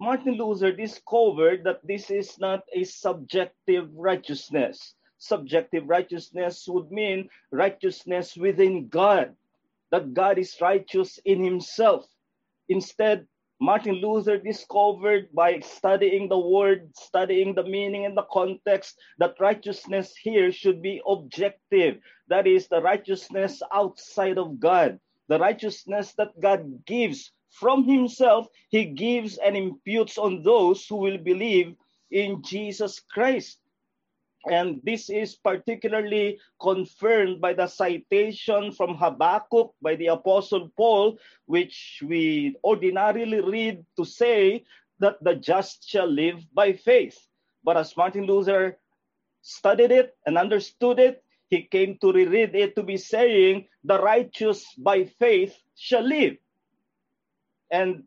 Martin 0.01 0.39
Luther 0.39 0.73
discovered 0.73 1.63
that 1.65 1.87
this 1.87 2.11
is 2.11 2.39
not 2.39 2.65
a 2.73 2.85
subjective 2.85 3.93
righteousness. 3.93 4.95
Subjective 5.19 5.85
righteousness 5.87 6.65
would 6.69 6.91
mean 6.91 7.29
righteousness 7.51 8.35
within 8.35 8.89
God, 8.89 9.37
that 9.91 10.15
God 10.15 10.39
is 10.39 10.57
righteous 10.59 11.21
in 11.27 11.45
himself. 11.45 12.07
Instead, 12.71 13.29
Martin 13.61 13.95
Luther 13.97 14.37
discovered 14.37 15.33
by 15.33 15.61
studying 15.61 16.29
the 16.29 16.39
word, 16.39 16.91
studying 16.95 17.55
the 17.55 17.65
meaning 17.65 18.05
and 18.05 18.17
the 18.17 18.27
context, 18.31 18.99
that 19.19 19.41
righteousness 19.41 20.15
here 20.15 20.53
should 20.53 20.83
be 20.83 21.01
objective. 21.07 21.99
That 22.29 22.47
is, 22.47 22.69
the 22.69 22.83
righteousness 22.83 23.63
outside 23.73 24.37
of 24.37 24.61
God, 24.61 25.01
the 25.29 25.39
righteousness 25.39 26.13
that 26.19 26.39
God 26.39 26.85
gives 26.85 27.33
from 27.49 27.85
Himself, 27.85 28.47
He 28.69 28.85
gives 28.85 29.39
and 29.39 29.57
imputes 29.57 30.19
on 30.19 30.43
those 30.43 30.87
who 30.87 30.97
will 30.97 31.19
believe 31.19 31.75
in 32.11 32.43
Jesus 32.43 33.01
Christ. 33.01 33.59
And 34.47 34.81
this 34.85 35.11
is 35.11 35.35
particularly 35.35 36.39
confirmed 36.63 37.41
by 37.41 37.53
the 37.53 37.67
citation 37.67 38.71
from 38.71 38.95
Habakkuk 38.95 39.75
by 39.83 39.97
the 39.97 40.15
Apostle 40.15 40.71
Paul, 40.77 41.19
which 41.47 42.03
we 42.07 42.55
ordinarily 42.63 43.41
read 43.41 43.85
to 43.97 44.05
say 44.05 44.65
that 45.01 45.19
the 45.23 45.35
just 45.35 45.89
shall 45.89 46.07
live 46.07 46.47
by 46.55 46.73
faith. 46.73 47.19
But 47.65 47.77
as 47.77 47.97
Martin 47.97 48.27
Luther 48.27 48.79
studied 49.43 49.91
it 49.91 50.17
and 50.27 50.39
understood 50.39 51.01
it, 51.01 51.25
he 51.51 51.63
came 51.63 51.99
to 51.99 52.13
reread 52.13 52.55
it 52.55 52.75
to 52.77 52.83
be 52.83 52.97
saying, 52.97 53.67
the 53.85 54.01
righteous 54.01 54.65
by 54.79 55.05
faith 55.19 55.55
shall 55.75 56.03
live. 56.03 56.39
And 57.71 58.05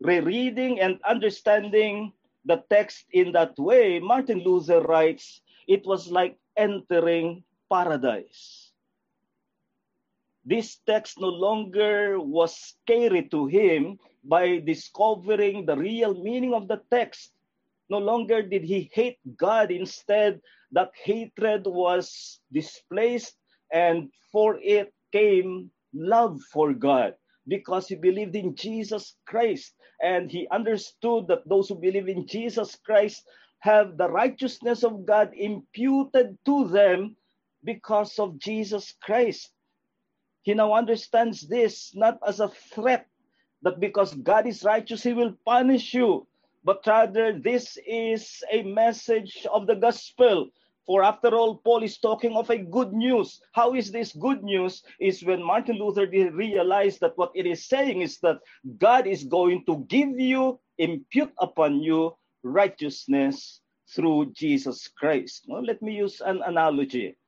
rereading 0.00 0.80
and 0.80 0.98
understanding 1.02 2.12
the 2.48 2.64
text 2.72 3.04
in 3.12 3.30
that 3.32 3.52
way, 3.58 4.00
Martin 4.00 4.40
Luther 4.40 4.80
writes, 4.80 5.42
it 5.68 5.84
was 5.84 6.10
like 6.10 6.40
entering 6.56 7.44
paradise. 7.70 8.72
This 10.44 10.80
text 10.88 11.20
no 11.20 11.28
longer 11.28 12.18
was 12.18 12.56
scary 12.56 13.28
to 13.28 13.46
him 13.46 14.00
by 14.24 14.64
discovering 14.64 15.66
the 15.66 15.76
real 15.76 16.16
meaning 16.24 16.54
of 16.54 16.68
the 16.68 16.80
text. 16.90 17.32
No 17.90 17.98
longer 17.98 18.40
did 18.40 18.64
he 18.64 18.88
hate 18.92 19.20
God. 19.36 19.70
Instead, 19.70 20.40
that 20.72 20.90
hatred 21.04 21.66
was 21.66 22.40
displaced, 22.50 23.36
and 23.72 24.08
for 24.32 24.56
it 24.64 24.92
came 25.12 25.70
love 25.92 26.40
for 26.52 26.72
God 26.72 27.12
because 27.48 27.88
he 27.88 27.96
believed 27.96 28.36
in 28.36 28.54
Jesus 28.54 29.16
Christ. 29.26 29.72
And 30.02 30.30
he 30.30 30.46
understood 30.52 31.26
that 31.28 31.48
those 31.48 31.68
who 31.68 31.74
believe 31.74 32.08
in 32.08 32.26
Jesus 32.26 32.76
Christ 32.84 33.24
have 33.60 33.96
the 33.96 34.08
righteousness 34.08 34.84
of 34.84 35.04
God 35.04 35.32
imputed 35.34 36.38
to 36.44 36.68
them 36.68 37.16
because 37.64 38.18
of 38.18 38.38
Jesus 38.38 38.94
Christ. 39.02 39.50
He 40.42 40.54
now 40.54 40.72
understands 40.72 41.48
this 41.48 41.92
not 41.94 42.18
as 42.26 42.40
a 42.40 42.48
threat 42.48 43.06
that 43.62 43.80
because 43.80 44.14
God 44.14 44.46
is 44.46 44.62
righteous, 44.62 45.02
he 45.02 45.12
will 45.12 45.34
punish 45.44 45.92
you, 45.92 46.26
but 46.64 46.86
rather 46.86 47.38
this 47.38 47.76
is 47.86 48.42
a 48.52 48.62
message 48.62 49.46
of 49.52 49.66
the 49.66 49.74
gospel 49.74 50.48
for 50.88 51.04
after 51.04 51.36
all, 51.36 51.56
Paul 51.56 51.82
is 51.82 51.98
talking 51.98 52.32
of 52.32 52.48
a 52.48 52.56
good 52.56 52.94
news. 52.94 53.42
How 53.52 53.74
is 53.74 53.92
this 53.92 54.14
good 54.14 54.42
news? 54.42 54.82
Is 54.98 55.22
when 55.22 55.44
Martin 55.44 55.76
Luther 55.76 56.08
realized 56.08 57.00
that 57.00 57.12
what 57.16 57.30
it 57.34 57.44
is 57.44 57.68
saying 57.68 58.00
is 58.00 58.18
that 58.20 58.38
God 58.78 59.06
is 59.06 59.24
going 59.24 59.66
to 59.66 59.84
give 59.90 60.18
you, 60.18 60.58
impute 60.78 61.34
upon 61.40 61.82
you 61.82 62.16
righteousness 62.42 63.60
through 63.94 64.32
Jesus 64.32 64.88
Christ. 64.88 65.44
Now, 65.46 65.60
let 65.60 65.82
me 65.82 65.92
use 65.92 66.22
an 66.24 66.40
analogy. 66.46 67.18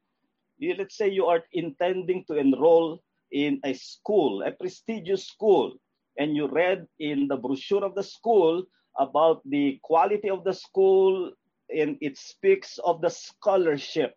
Let's 0.58 0.96
say 0.96 1.10
you 1.10 1.26
are 1.26 1.44
intending 1.52 2.24
to 2.28 2.38
enroll 2.40 3.02
in 3.30 3.60
a 3.62 3.74
school, 3.74 4.40
a 4.40 4.52
prestigious 4.52 5.26
school, 5.28 5.76
and 6.16 6.34
you 6.34 6.48
read 6.48 6.86
in 6.98 7.28
the 7.28 7.36
brochure 7.36 7.84
of 7.84 7.94
the 7.94 8.04
school 8.04 8.64
about 8.98 9.42
the 9.44 9.78
quality 9.82 10.30
of 10.30 10.44
the 10.44 10.54
school 10.54 11.32
and 11.76 11.96
it 12.00 12.18
speaks 12.18 12.78
of 12.84 13.00
the 13.00 13.10
scholarship 13.10 14.16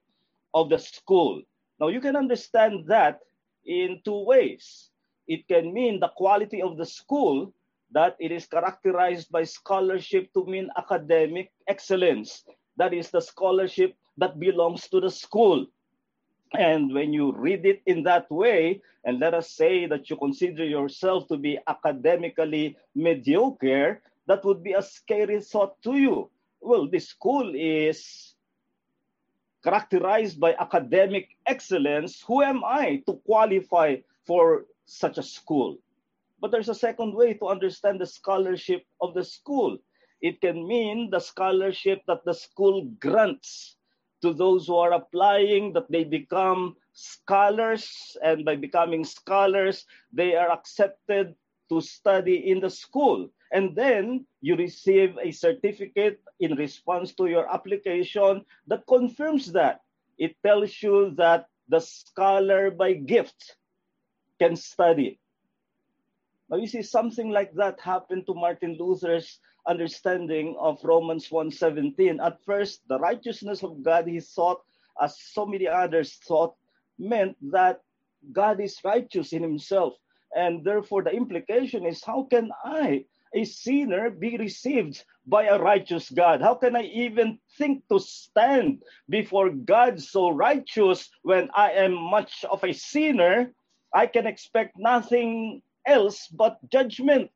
of 0.53 0.69
the 0.69 0.77
school. 0.77 1.41
Now, 1.79 1.87
you 1.87 2.01
can 2.01 2.15
understand 2.15 2.85
that 2.87 3.19
in 3.65 4.01
two 4.05 4.23
ways. 4.25 4.89
It 5.27 5.47
can 5.47 5.73
mean 5.73 5.99
the 5.99 6.11
quality 6.15 6.61
of 6.61 6.77
the 6.77 6.85
school, 6.85 7.53
that 7.91 8.15
it 8.19 8.31
is 8.31 8.45
characterized 8.45 9.31
by 9.31 9.43
scholarship 9.43 10.33
to 10.33 10.45
mean 10.45 10.69
academic 10.77 11.51
excellence. 11.67 12.43
That 12.77 12.93
is 12.93 13.09
the 13.09 13.21
scholarship 13.21 13.95
that 14.17 14.39
belongs 14.39 14.87
to 14.89 14.99
the 14.99 15.11
school. 15.11 15.67
And 16.53 16.93
when 16.93 17.13
you 17.13 17.31
read 17.31 17.65
it 17.65 17.81
in 17.85 18.03
that 18.03 18.29
way, 18.29 18.81
and 19.05 19.19
let 19.19 19.33
us 19.33 19.51
say 19.51 19.85
that 19.87 20.09
you 20.09 20.17
consider 20.17 20.65
yourself 20.65 21.27
to 21.27 21.37
be 21.37 21.57
academically 21.67 22.77
mediocre, 22.95 24.01
that 24.27 24.43
would 24.45 24.63
be 24.63 24.73
a 24.73 24.81
scary 24.81 25.41
thought 25.41 25.81
to 25.83 25.97
you 25.97 26.29
well, 26.63 26.87
the 26.87 26.99
school 26.99 27.53
is 27.55 28.33
characterized 29.63 30.39
by 30.39 30.55
academic 30.59 31.29
excellence. 31.45 32.21
Who 32.27 32.41
am 32.41 32.63
I 32.63 33.03
to 33.05 33.13
qualify 33.25 33.97
for 34.25 34.65
such 34.85 35.17
a 35.17 35.23
school? 35.23 35.77
But 36.39 36.51
there's 36.51 36.69
a 36.69 36.75
second 36.75 37.15
way 37.15 37.33
to 37.35 37.47
understand 37.47 37.99
the 37.99 38.07
scholarship 38.07 38.83
of 39.01 39.13
the 39.13 39.23
school. 39.23 39.77
It 40.21 40.41
can 40.41 40.67
mean 40.67 41.09
the 41.09 41.19
scholarship 41.19 42.01
that 42.07 42.25
the 42.25 42.33
school 42.33 42.85
grants 42.99 43.77
to 44.21 44.33
those 44.33 44.67
who 44.67 44.75
are 44.75 44.93
applying, 44.93 45.73
that 45.73 45.91
they 45.91 46.03
become 46.03 46.75
scholars, 46.93 48.15
and 48.23 48.45
by 48.45 48.55
becoming 48.55 49.03
scholars, 49.03 49.85
they 50.11 50.35
are 50.35 50.51
accepted 50.51 51.35
to 51.69 51.81
study 51.81 52.49
in 52.51 52.59
the 52.59 52.69
school 52.69 53.29
and 53.53 53.75
then 53.75 54.25
you 54.41 54.57
receive 54.57 55.15
a 55.21 55.31
certificate 55.31 56.19
in 56.39 56.55
response 56.55 57.13
to 57.13 57.27
your 57.27 57.45
application 57.53 58.43
that 58.67 58.87
confirms 58.87 59.53
that. 59.53 59.81
It 60.17 60.35
tells 60.41 60.81
you 60.81 61.13
that 61.17 61.47
the 61.69 61.79
scholar 61.79 62.71
by 62.71 62.93
gift 62.93 63.55
can 64.39 64.55
study. 64.55 65.19
Now 66.49 66.57
you 66.57 66.67
see 66.67 66.81
something 66.81 67.29
like 67.29 67.53
that 67.53 67.79
happened 67.79 68.25
to 68.25 68.33
Martin 68.33 68.75
Luther's 68.77 69.39
understanding 69.67 70.57
of 70.59 70.83
Romans 70.83 71.29
1:17. 71.29 72.19
At 72.19 72.43
first, 72.43 72.81
the 72.89 72.99
righteousness 72.99 73.63
of 73.63 73.81
God 73.81 74.07
he 74.07 74.19
thought, 74.19 74.61
as 74.99 75.17
so 75.17 75.45
many 75.45 75.67
others 75.67 76.17
thought, 76.27 76.55
meant 76.97 77.37
that 77.53 77.81
God 78.31 78.59
is 78.59 78.83
righteous 78.83 79.31
in 79.31 79.41
himself. 79.41 79.93
And 80.35 80.65
therefore, 80.65 81.03
the 81.03 81.13
implication 81.13 81.85
is 81.85 82.03
how 82.03 82.23
can 82.23 82.51
I, 82.65 83.05
a 83.33 83.43
sinner 83.45 84.09
be 84.09 84.37
received 84.37 85.03
by 85.25 85.45
a 85.45 85.59
righteous 85.59 86.09
God? 86.09 86.41
How 86.41 86.55
can 86.55 86.75
I 86.75 86.83
even 86.83 87.39
think 87.57 87.87
to 87.89 87.99
stand 87.99 88.83
before 89.09 89.49
God 89.49 90.01
so 90.01 90.29
righteous 90.29 91.09
when 91.23 91.49
I 91.55 91.71
am 91.71 91.93
much 91.93 92.45
of 92.45 92.63
a 92.63 92.73
sinner? 92.73 93.53
I 93.93 94.07
can 94.07 94.27
expect 94.27 94.77
nothing 94.77 95.61
else 95.85 96.27
but 96.27 96.57
judgment. 96.71 97.31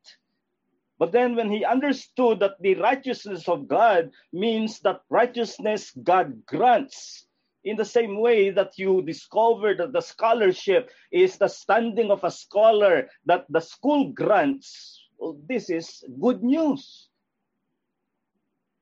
But 1.00 1.12
then 1.12 1.36
when 1.36 1.51
he 1.51 1.63
understood 1.63 2.39
that 2.39 2.60
the 2.60 2.75
righteousness 2.75 3.48
of 3.48 3.68
God 3.68 4.12
means 4.34 4.80
that 4.80 5.01
righteousness 5.10 5.92
God 6.04 6.46
grants, 6.46 7.27
in 7.63 7.75
the 7.75 7.86
same 7.86 8.20
way 8.20 8.50
that 8.50 8.80
you 8.80 9.01
discover 9.01 9.75
that 9.75 9.92
the 9.92 10.01
scholarship 10.01 10.89
is 11.12 11.38
the 11.38 11.50
standing 11.50 12.10
of 12.10 12.24
a 12.24 12.32
scholar 12.32 13.10
that 13.25 13.46
the 13.50 13.60
school 13.60 14.10
grants, 14.13 15.04
well, 15.18 15.38
this 15.48 15.70
is 15.70 16.04
good 16.20 16.44
news 16.44 17.10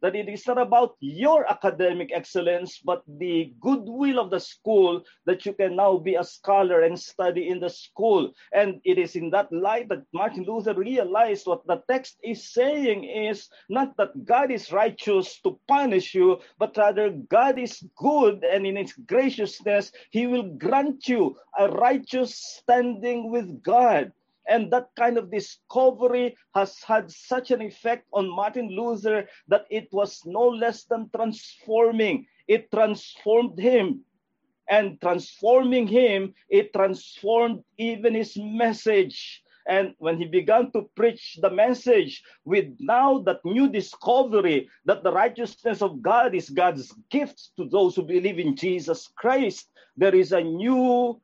that 0.05 0.15
it 0.15 0.29
is 0.29 0.45
not 0.45 0.59
about 0.59 0.95
your 0.99 1.49
academic 1.51 2.11
excellence, 2.13 2.77
but 2.77 3.01
the 3.17 3.51
goodwill 3.59 4.19
of 4.19 4.29
the 4.29 4.39
school 4.39 5.01
that 5.25 5.47
you 5.47 5.53
can 5.53 5.75
now 5.75 5.97
be 5.97 6.13
a 6.13 6.23
scholar 6.23 6.81
and 6.81 6.99
study 6.99 7.49
in 7.49 7.59
the 7.59 7.69
school. 7.71 8.31
And 8.53 8.79
it 8.83 8.99
is 8.99 9.15
in 9.15 9.31
that 9.31 9.51
light 9.51 9.89
that 9.89 10.03
Martin 10.13 10.45
Luther 10.47 10.75
realized 10.75 11.47
what 11.47 11.65
the 11.65 11.81
text 11.89 12.19
is 12.23 12.53
saying 12.53 13.03
is 13.05 13.49
not 13.67 13.97
that 13.97 14.25
God 14.25 14.51
is 14.51 14.71
righteous 14.71 15.39
to 15.41 15.59
punish 15.67 16.13
you, 16.13 16.39
but 16.59 16.77
rather 16.77 17.09
God 17.09 17.57
is 17.57 17.83
good 17.97 18.43
and 18.43 18.67
in 18.67 18.75
his 18.75 18.93
graciousness, 18.93 19.91
he 20.11 20.27
will 20.27 20.43
grant 20.43 21.07
you 21.07 21.35
a 21.57 21.69
righteous 21.69 22.35
standing 22.35 23.31
with 23.31 23.63
God. 23.63 24.11
And 24.47 24.71
that 24.71 24.89
kind 24.95 25.17
of 25.17 25.31
discovery 25.31 26.35
has 26.53 26.81
had 26.83 27.09
such 27.11 27.51
an 27.51 27.61
effect 27.61 28.07
on 28.13 28.29
Martin 28.29 28.69
Luther 28.69 29.27
that 29.47 29.65
it 29.69 29.87
was 29.91 30.21
no 30.25 30.47
less 30.47 30.83
than 30.83 31.09
transforming. 31.15 32.27
It 32.47 32.71
transformed 32.71 33.59
him. 33.59 34.01
And 34.67 34.99
transforming 34.99 35.87
him, 35.87 36.33
it 36.49 36.73
transformed 36.73 37.63
even 37.77 38.15
his 38.15 38.35
message. 38.37 39.43
And 39.67 39.95
when 39.97 40.17
he 40.17 40.25
began 40.25 40.71
to 40.71 40.89
preach 40.95 41.39
the 41.41 41.49
message 41.49 42.23
with 42.45 42.65
now 42.79 43.19
that 43.19 43.43
new 43.43 43.67
discovery 43.69 44.69
that 44.85 45.03
the 45.03 45.11
righteousness 45.11 45.81
of 45.81 46.01
God 46.01 46.35
is 46.35 46.49
God's 46.49 46.93
gift 47.09 47.49
to 47.57 47.65
those 47.65 47.95
who 47.95 48.03
believe 48.03 48.37
in 48.37 48.55
Jesus 48.55 49.07
Christ, 49.15 49.69
there 49.97 50.13
is 50.13 50.33
a 50.33 50.41
new 50.41 51.19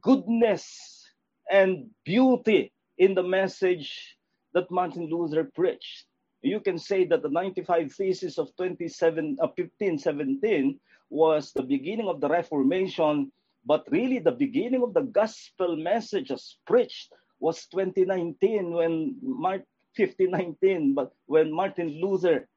goodness 0.00 1.01
and 1.50 1.90
beauty 2.04 2.72
in 2.98 3.14
the 3.14 3.22
message 3.22 4.16
that 4.54 4.70
Martin 4.70 5.08
Luther 5.10 5.44
preached. 5.44 6.06
You 6.42 6.60
can 6.60 6.78
say 6.78 7.04
that 7.06 7.22
the 7.22 7.30
95 7.30 7.92
Theses 7.92 8.38
of 8.38 8.54
27, 8.56 9.38
uh, 9.40 9.46
1517 9.46 10.80
was 11.10 11.52
the 11.52 11.62
beginning 11.62 12.08
of 12.08 12.20
the 12.20 12.28
Reformation, 12.28 13.30
but 13.64 13.86
really 13.90 14.18
the 14.18 14.32
beginning 14.32 14.82
of 14.82 14.94
the 14.94 15.02
gospel 15.02 15.76
message 15.76 16.30
as 16.30 16.56
preached 16.66 17.12
was 17.38 17.66
2019 17.66 18.72
when 18.72 19.16
Mark 19.22 19.62
1519, 19.96 20.94
but 20.94 21.12
when 21.26 21.52
Martin 21.52 22.00
Luther 22.00 22.48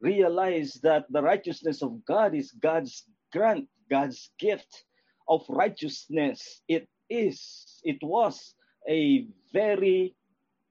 realized 0.00 0.82
that 0.82 1.06
the 1.10 1.22
righteousness 1.22 1.82
of 1.82 2.04
God 2.04 2.34
is 2.34 2.52
God's 2.52 3.04
grant, 3.32 3.68
God's 3.90 4.30
gift 4.38 4.84
of 5.28 5.44
righteousness. 5.48 6.60
It 6.68 6.88
is, 7.08 7.80
it 7.84 7.98
was 8.02 8.54
a 8.88 9.26
very 9.52 10.14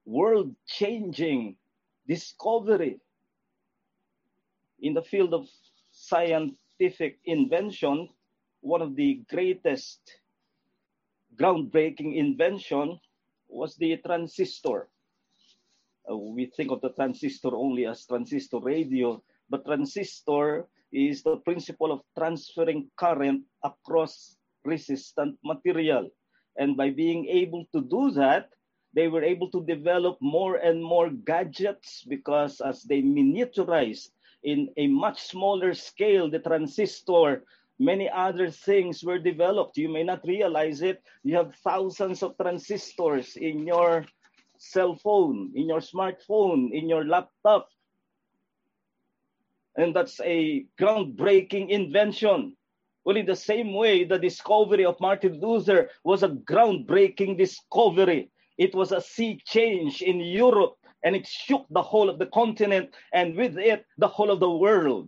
world 0.06 0.56
changing 0.68 1.56
discovery 2.08 3.00
in 4.80 4.94
the 4.94 5.02
field 5.02 5.34
of 5.34 5.48
scientific 5.92 7.20
invention. 7.26 8.10
One 8.62 8.82
of 8.82 8.96
the 8.96 9.22
greatest 9.30 10.00
groundbreaking 11.36 12.16
invention 12.16 13.00
was 13.48 13.76
the 13.76 13.98
transistor. 14.06 14.90
Uh, 16.10 16.18
we 16.18 16.46
think 16.46 16.72
of 16.72 16.82
the 16.82 16.92
transistor 16.92 17.56
only 17.56 17.86
as 17.86 18.06
transistor 18.06 18.60
radio, 18.60 19.22
but 19.50 19.66
transistor 19.66 20.68
is 20.92 21.24
the 21.24 21.38
principle 21.38 21.92
of 21.92 22.02
transferring 22.18 22.90
current 22.96 23.44
across 23.64 24.38
resistant 24.64 25.38
material. 25.44 26.10
And 26.58 26.78
by 26.78 26.90
being 26.90 27.26
able 27.28 27.66
to 27.74 27.82
do 27.82 28.12
that, 28.12 28.50
they 28.94 29.08
were 29.10 29.24
able 29.24 29.50
to 29.52 29.64
develop 29.66 30.18
more 30.22 30.56
and 30.56 30.82
more 30.82 31.10
gadgets 31.10 32.06
because 32.08 32.62
as 32.62 32.84
they 32.84 33.02
miniaturized 33.02 34.10
in 34.44 34.70
a 34.78 34.88
much 34.88 35.22
smaller 35.24 35.74
scale 35.74 36.30
the 36.30 36.40
transistor, 36.40 37.44
many 37.78 38.10
other 38.10 38.50
things 38.50 39.04
were 39.04 39.20
developed. 39.20 39.78
You 39.78 39.90
may 39.90 40.04
not 40.04 40.26
realize 40.26 40.82
it. 40.82 41.04
You 41.24 41.36
have 41.36 41.56
thousands 41.56 42.24
of 42.24 42.38
transistors 42.38 43.36
in 43.36 43.68
your 43.68 44.06
cell 44.58 44.96
phone, 44.96 45.52
in 45.56 45.68
your 45.68 45.82
smartphone, 45.82 46.72
in 46.72 46.88
your 46.88 47.04
laptop. 47.04 47.70
And 49.76 49.94
that's 49.94 50.22
a 50.22 50.66
groundbreaking 50.80 51.70
invention. 51.70 52.56
Well, 53.06 53.18
in 53.18 53.28
the 53.28 53.36
same 53.36 53.74
way, 53.76 54.04
the 54.04 54.18
discovery 54.18 54.84
of 54.84 55.00
Martin 55.00 55.40
Luther 55.40 55.92
was 56.04 56.24
a 56.24 56.30
groundbreaking 56.30 57.38
discovery. 57.38 58.32
It 58.58 58.74
was 58.74 58.92
a 58.92 59.00
sea 59.00 59.40
change 59.46 60.02
in 60.02 60.20
Europe 60.20 60.76
and 61.04 61.16
it 61.16 61.28
shook 61.28 61.68
the 61.70 61.84
whole 61.84 62.10
of 62.10 62.18
the 62.18 62.26
continent 62.26 62.96
and 63.14 63.36
with 63.36 63.60
it, 63.60 63.86
the 64.00 64.08
whole 64.08 64.32
of 64.32 64.40
the 64.40 64.50
world. 64.50 65.08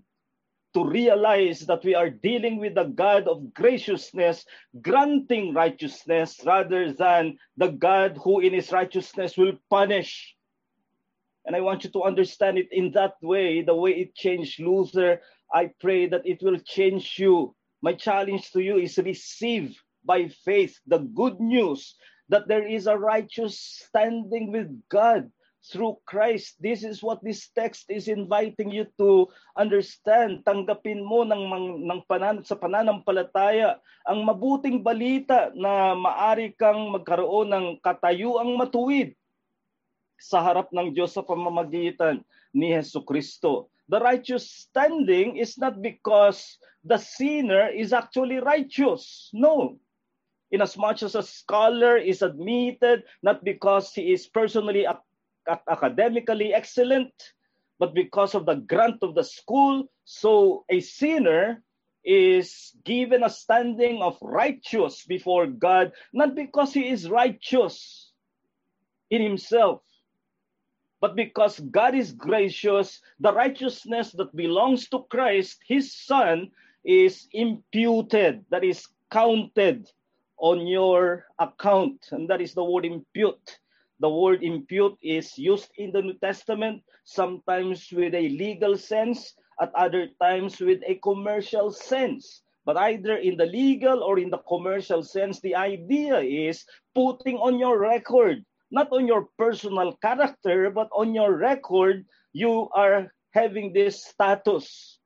To 0.75 0.85
realize 0.85 1.61
that 1.61 1.83
we 1.83 1.95
are 1.95 2.11
dealing 2.11 2.59
with 2.59 2.75
the 2.75 2.83
God 2.83 3.27
of 3.27 3.51
graciousness, 3.55 4.45
granting 4.79 5.55
righteousness 5.55 6.39
rather 6.45 6.93
than 6.93 7.39
the 7.55 7.69
God 7.69 8.19
who 8.23 8.41
in 8.41 8.53
his 8.53 8.71
righteousness 8.71 9.35
will 9.37 9.53
punish. 9.71 10.35
And 11.47 11.55
I 11.55 11.61
want 11.61 11.83
you 11.83 11.89
to 11.89 12.03
understand 12.03 12.59
it 12.59 12.67
in 12.71 12.91
that 12.91 13.15
way, 13.23 13.63
the 13.63 13.73
way 13.73 13.91
it 13.91 14.13
changed 14.13 14.59
Luther. 14.59 15.19
I 15.51 15.71
pray 15.79 16.05
that 16.09 16.27
it 16.27 16.43
will 16.43 16.59
change 16.59 17.17
you 17.17 17.55
my 17.81 17.93
challenge 17.93 18.51
to 18.51 18.61
you 18.61 18.77
is 18.77 18.97
receive 18.97 19.77
by 20.05 20.27
faith 20.45 20.79
the 20.87 21.03
good 21.13 21.39
news 21.39 21.95
that 22.29 22.47
there 22.47 22.67
is 22.67 22.87
a 22.87 22.97
righteous 22.97 23.59
standing 23.87 24.51
with 24.51 24.71
God 24.89 25.31
through 25.67 25.99
Christ. 26.07 26.55
This 26.63 26.83
is 26.83 27.03
what 27.03 27.19
this 27.19 27.51
text 27.51 27.91
is 27.91 28.07
inviting 28.07 28.71
you 28.71 28.87
to 28.99 29.27
understand. 29.59 30.47
Tanggapin 30.47 31.03
mo 31.03 31.27
ng, 31.27 31.43
ng 31.83 32.01
panan, 32.07 32.43
sa 32.43 32.55
pananampalataya 32.55 33.79
ang 34.07 34.23
mabuting 34.23 34.79
balita 34.79 35.51
na 35.51 35.91
maari 35.95 36.55
kang 36.55 36.95
magkaroon 36.95 37.51
ng 37.51 37.67
katayuang 37.83 38.55
matuwid 38.55 39.11
sa 40.17 40.41
harap 40.41 40.71
ng 40.71 40.95
Diyos 40.95 41.13
sa 41.13 41.21
pamamagitan 41.21 42.23
ni 42.55 42.71
Heso 42.73 43.03
Kristo. 43.03 43.69
The 43.87 44.03
righteous 44.03 44.67
standing 44.67 45.39
is 45.39 45.55
not 45.55 45.79
because 45.79 46.59
the 46.87 46.97
sinner 46.97 47.67
is 47.67 47.93
actually 47.93 48.37
righteous. 48.37 49.29
No. 49.33 49.79
Inasmuch 50.51 51.03
as 51.03 51.15
a 51.15 51.23
scholar 51.23 51.97
is 51.97 52.21
admitted 52.21 53.03
not 53.21 53.43
because 53.43 53.93
he 53.93 54.13
is 54.13 54.27
personally 54.27 54.87
academically 55.67 56.53
excellent, 56.53 57.11
but 57.79 57.93
because 57.93 58.33
of 58.35 58.45
the 58.45 58.55
grant 58.55 59.03
of 59.03 59.15
the 59.15 59.23
school, 59.23 59.89
so 60.05 60.63
a 60.69 60.79
sinner 60.79 61.61
is 62.05 62.71
given 62.85 63.23
a 63.23 63.29
standing 63.29 64.01
of 64.01 64.17
righteous 64.21 65.03
before 65.03 65.47
God, 65.47 65.91
not 66.13 66.35
because 66.35 66.73
he 66.73 66.87
is 66.87 67.09
righteous 67.09 68.13
in 69.09 69.21
himself, 69.21 69.81
but 71.01 71.15
because 71.15 71.59
God 71.59 71.95
is 71.95 72.13
gracious, 72.13 73.01
the 73.19 73.33
righteousness 73.33 74.13
that 74.13 74.35
belongs 74.35 74.87
to 74.89 75.03
Christ, 75.09 75.59
his 75.67 75.93
Son, 75.93 76.49
is 76.87 77.27
imputed, 77.33 78.45
that 78.49 78.63
is 78.63 78.87
counted 79.11 79.91
on 80.37 80.65
your 80.65 81.27
account. 81.37 82.07
And 82.11 82.29
that 82.29 82.41
is 82.41 82.55
the 82.55 82.63
word 82.63 82.85
impute. 82.85 83.59
The 83.99 84.09
word 84.09 84.41
impute 84.41 84.97
is 85.03 85.37
used 85.37 85.69
in 85.77 85.91
the 85.91 86.01
New 86.01 86.17
Testament, 86.17 86.81
sometimes 87.03 87.91
with 87.91 88.15
a 88.15 88.29
legal 88.29 88.77
sense, 88.77 89.35
at 89.59 89.73
other 89.75 90.07
times 90.21 90.59
with 90.59 90.81
a 90.87 90.95
commercial 91.03 91.71
sense. 91.71 92.41
But 92.63 92.77
either 92.77 93.17
in 93.17 93.37
the 93.37 93.45
legal 93.45 94.03
or 94.03 94.19
in 94.19 94.29
the 94.29 94.39
commercial 94.47 95.03
sense, 95.03 95.41
the 95.41 95.55
idea 95.55 96.19
is 96.19 96.65
putting 96.95 97.37
on 97.37 97.59
your 97.59 97.79
record 97.79 98.45
not 98.71 98.91
on 98.91 99.07
your 99.07 99.27
personal 99.37 99.95
character, 100.01 100.69
but 100.69 100.89
on 100.91 101.15
your 101.15 101.37
record, 101.37 102.05
you 102.33 102.69
are 102.73 103.11
having 103.31 103.73
this 103.73 104.03
status. 104.05 104.96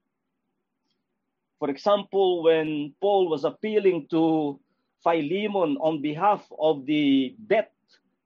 For 1.61 1.69
example, 1.69 2.41
when 2.41 2.97
Paul 2.97 3.29
was 3.29 3.45
appealing 3.45 4.09
to 4.09 4.57
Philemon 5.05 5.77
on 5.77 6.01
behalf 6.01 6.41
of 6.57 6.87
the 6.89 7.37
debt 7.45 7.69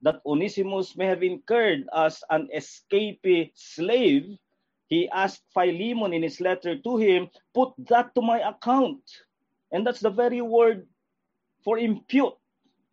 that 0.00 0.24
Onesimus 0.24 0.96
may 0.96 1.04
have 1.04 1.22
incurred 1.22 1.84
as 1.92 2.24
an 2.30 2.48
escapee 2.48 3.52
slave, 3.52 4.40
he 4.88 5.10
asked 5.12 5.44
Philemon 5.52 6.14
in 6.16 6.22
his 6.22 6.40
letter 6.40 6.80
to 6.80 6.96
him, 6.96 7.28
put 7.52 7.76
that 7.92 8.14
to 8.14 8.22
my 8.22 8.40
account. 8.40 9.04
And 9.70 9.86
that's 9.86 10.00
the 10.00 10.08
very 10.08 10.40
word 10.40 10.88
for 11.60 11.76
impute. 11.76 12.40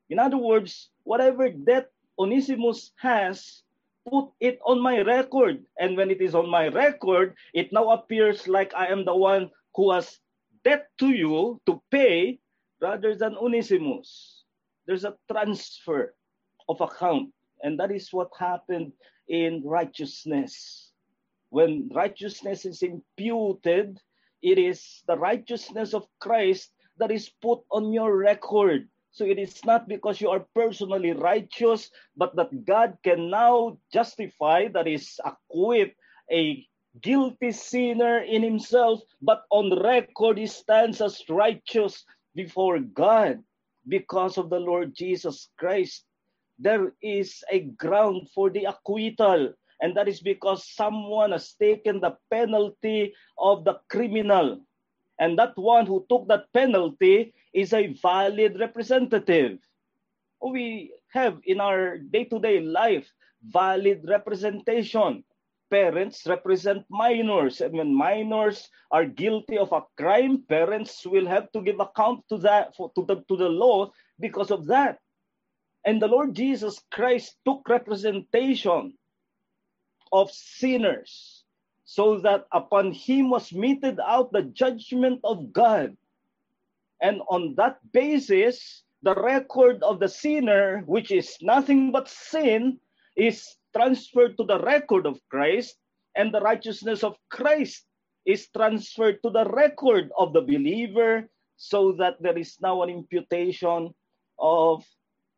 In 0.09 0.19
other 0.19 0.35
words, 0.37 0.89
whatever 1.07 1.47
debt 1.47 1.87
Onesimus 2.19 2.91
has, 2.99 3.63
put 4.03 4.27
it 4.41 4.59
on 4.67 4.83
my 4.83 5.07
record. 5.07 5.63
And 5.79 5.95
when 5.95 6.11
it 6.11 6.19
is 6.19 6.35
on 6.35 6.49
my 6.49 6.67
record, 6.67 7.39
it 7.53 7.71
now 7.71 7.91
appears 7.91 8.45
like 8.45 8.75
I 8.75 8.87
am 8.87 9.05
the 9.05 9.15
one 9.15 9.49
who 9.75 9.91
has 9.93 10.19
debt 10.63 10.87
to 10.99 11.09
you 11.09 11.61
to 11.65 11.81
pay 11.91 12.39
rather 12.81 13.15
than 13.15 13.37
Onesimus. 13.37 14.43
There's 14.85 15.05
a 15.05 15.15
transfer 15.31 16.15
of 16.67 16.81
account. 16.81 17.31
And 17.63 17.79
that 17.79 17.91
is 17.91 18.11
what 18.11 18.29
happened 18.37 18.91
in 19.27 19.63
righteousness. 19.63 20.91
When 21.49 21.89
righteousness 21.93 22.65
is 22.65 22.83
imputed, 22.83 23.99
it 24.41 24.57
is 24.57 25.03
the 25.07 25.17
righteousness 25.17 25.93
of 25.93 26.07
Christ 26.19 26.71
that 26.97 27.11
is 27.11 27.31
put 27.41 27.61
on 27.71 27.93
your 27.93 28.17
record. 28.17 28.89
So 29.11 29.23
it 29.23 29.37
is 29.37 29.63
not 29.63 29.87
because 29.87 30.19
you 30.19 30.29
are 30.29 30.45
personally 30.53 31.13
righteous, 31.13 31.91
but 32.17 32.35
that 32.35 32.65
God 32.65 32.97
can 33.03 33.29
now 33.29 33.77
justify, 33.93 34.67
that 34.73 34.87
is, 34.87 35.19
acquit 35.23 35.95
a 36.31 36.65
guilty 37.01 37.51
sinner 37.51 38.19
in 38.19 38.43
himself, 38.43 39.01
but 39.21 39.43
on 39.49 39.81
record 39.81 40.37
he 40.37 40.47
stands 40.47 41.01
as 41.01 41.21
righteous 41.29 42.05
before 42.35 42.79
God 42.79 43.43
because 43.87 44.37
of 44.37 44.49
the 44.49 44.59
Lord 44.59 44.95
Jesus 44.95 45.49
Christ. 45.57 46.05
There 46.59 46.93
is 47.01 47.43
a 47.51 47.61
ground 47.61 48.29
for 48.33 48.49
the 48.49 48.65
acquittal, 48.65 49.53
and 49.81 49.97
that 49.97 50.07
is 50.07 50.21
because 50.21 50.67
someone 50.67 51.31
has 51.31 51.53
taken 51.53 51.99
the 51.99 52.15
penalty 52.29 53.13
of 53.37 53.65
the 53.65 53.79
criminal. 53.89 54.61
And 55.19 55.37
that 55.39 55.57
one 55.57 55.85
who 55.85 56.05
took 56.09 56.27
that 56.27 56.51
penalty 56.53 57.33
is 57.53 57.73
a 57.73 57.93
valid 58.01 58.59
representative. 58.59 59.59
We 60.41 60.93
have 61.11 61.39
in 61.45 61.59
our 61.59 61.97
day 61.97 62.25
to 62.25 62.39
day 62.39 62.59
life 62.61 63.07
valid 63.43 64.05
representation. 64.07 65.23
Parents 65.73 66.27
represent 66.27 66.85
minors, 66.87 67.59
and 67.59 67.73
when 67.73 67.95
minors 67.95 68.69
are 68.91 69.05
guilty 69.09 69.57
of 69.57 69.71
a 69.71 69.81
crime, 69.97 70.43
parents 70.47 71.03
will 71.03 71.25
have 71.25 71.51
to 71.53 71.61
give 71.61 71.79
account 71.79 72.21
to 72.29 72.37
that 72.45 72.75
for, 72.75 72.91
to, 72.93 73.03
the, 73.07 73.25
to 73.27 73.35
the 73.35 73.49
law 73.49 73.89
because 74.19 74.51
of 74.51 74.67
that. 74.67 74.99
And 75.83 75.99
the 75.99 76.07
Lord 76.07 76.35
Jesus 76.35 76.79
Christ 76.91 77.37
took 77.43 77.67
representation 77.67 78.93
of 80.11 80.29
sinners 80.29 81.43
so 81.85 82.19
that 82.19 82.45
upon 82.51 82.93
him 82.93 83.31
was 83.31 83.51
meted 83.51 83.99
out 84.05 84.31
the 84.31 84.43
judgment 84.43 85.21
of 85.23 85.51
God. 85.51 85.97
And 87.01 87.21
on 87.29 87.55
that 87.55 87.79
basis, 87.91 88.83
the 89.01 89.15
record 89.15 89.81
of 89.81 89.99
the 89.99 90.07
sinner, 90.07 90.83
which 90.85 91.09
is 91.09 91.35
nothing 91.41 91.91
but 91.91 92.07
sin, 92.07 92.79
is 93.17 93.57
transferred 93.75 94.37
to 94.37 94.43
the 94.43 94.59
record 94.59 95.05
of 95.05 95.19
Christ, 95.29 95.75
and 96.15 96.33
the 96.33 96.41
righteousness 96.41 97.03
of 97.03 97.17
Christ 97.29 97.85
is 98.25 98.47
transferred 98.49 99.21
to 99.23 99.29
the 99.29 99.45
record 99.45 100.11
of 100.17 100.33
the 100.33 100.41
believer, 100.41 101.27
so 101.57 101.91
that 101.93 102.21
there 102.21 102.37
is 102.37 102.57
now 102.61 102.81
an 102.83 102.89
imputation 102.89 103.93
of 104.39 104.83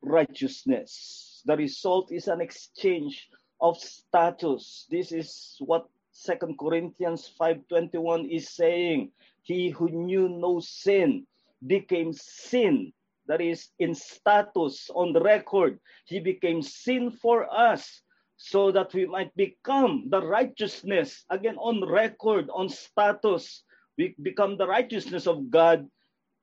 righteousness. 0.01 1.41
The 1.45 1.57
result 1.57 2.11
is 2.11 2.27
an 2.27 2.41
exchange 2.41 3.29
of 3.61 3.77
status. 3.77 4.85
This 4.89 5.11
is 5.11 5.57
what 5.59 5.87
Second 6.11 6.57
Corinthians 6.57 7.29
5:21 7.39 8.29
is 8.29 8.49
saying. 8.49 9.11
He 9.43 9.69
who 9.69 9.89
knew 9.89 10.29
no 10.29 10.59
sin 10.59 11.27
became 11.65 12.13
sin. 12.13 12.93
That 13.27 13.41
is 13.41 13.69
in 13.79 13.95
status 13.95 14.89
on 14.93 15.13
the 15.13 15.21
record. 15.21 15.79
He 16.05 16.19
became 16.19 16.61
sin 16.61 17.09
for 17.09 17.49
us 17.49 18.01
so 18.37 18.71
that 18.71 18.93
we 18.93 19.05
might 19.05 19.35
become 19.35 20.05
the 20.09 20.21
righteousness 20.21 21.23
again 21.29 21.55
on 21.57 21.83
record 21.87 22.49
on 22.53 22.69
status 22.69 23.63
we 23.97 24.15
become 24.21 24.57
the 24.57 24.67
righteousness 24.67 25.25
of 25.27 25.49
God 25.49 25.87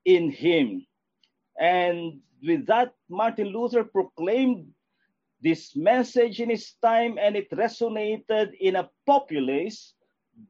in 0.05 0.31
him 0.31 0.85
and 1.59 2.19
with 2.45 2.65
that, 2.67 2.93
Martin 3.09 3.47
Luther 3.47 3.83
proclaimed 3.83 4.67
this 5.41 5.75
message 5.75 6.39
in 6.39 6.49
his 6.49 6.73
time, 6.81 7.17
and 7.19 7.35
it 7.35 7.49
resonated 7.51 8.53
in 8.59 8.75
a 8.75 8.89
populace 9.05 9.93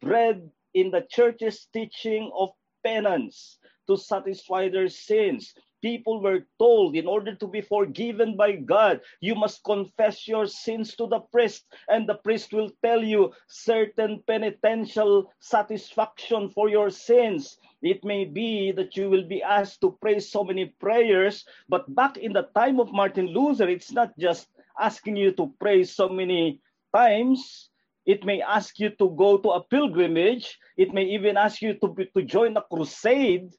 bred 0.02 0.50
in 0.74 0.92
the 0.92 1.06
church's 1.10 1.68
teaching 1.74 2.32
of 2.36 2.50
penance 2.84 3.58
to 3.88 3.98
satisfy 3.98 4.70
their 4.70 4.90
sins. 4.90 5.54
People 5.84 6.22
were 6.24 6.48
told 6.60 6.96
in 6.96 7.08
order 7.08 7.36
to 7.36 7.46
be 7.46 7.60
forgiven 7.60 8.38
by 8.38 8.56
God, 8.56 9.02
you 9.20 9.36
must 9.36 9.66
confess 9.66 10.30
your 10.30 10.48
sins 10.48 10.96
to 10.96 11.08
the 11.08 11.20
priest, 11.20 11.68
and 11.90 12.08
the 12.08 12.16
priest 12.16 12.54
will 12.54 12.72
tell 12.82 13.04
you 13.04 13.34
certain 13.50 14.24
penitential 14.26 15.30
satisfaction 15.42 16.50
for 16.50 16.70
your 16.70 16.90
sins. 16.90 17.58
It 17.82 18.02
may 18.06 18.24
be 18.24 18.72
that 18.72 18.96
you 18.96 19.10
will 19.10 19.28
be 19.28 19.44
asked 19.44 19.82
to 19.82 19.98
pray 20.00 20.22
so 20.22 20.46
many 20.46 20.72
prayers, 20.80 21.44
but 21.68 21.94
back 21.94 22.16
in 22.16 22.32
the 22.32 22.48
time 22.56 22.80
of 22.80 22.94
Martin 22.94 23.28
Luther, 23.28 23.68
it's 23.68 23.92
not 23.92 24.18
just 24.18 24.48
asking 24.80 25.18
you 25.18 25.34
to 25.34 25.52
pray 25.60 25.84
so 25.84 26.08
many 26.08 26.62
times. 26.96 27.70
It 28.06 28.24
may 28.24 28.42
ask 28.42 28.80
you 28.80 28.92
to 29.04 29.10
go 29.20 29.38
to 29.38 29.50
a 29.50 29.64
pilgrimage. 29.64 30.58
It 30.78 30.94
may 30.94 31.04
even 31.12 31.36
ask 31.36 31.62
you 31.62 31.74
to, 31.76 31.96
to 32.16 32.24
join 32.24 32.56
a 32.56 32.64
crusade 32.64 33.52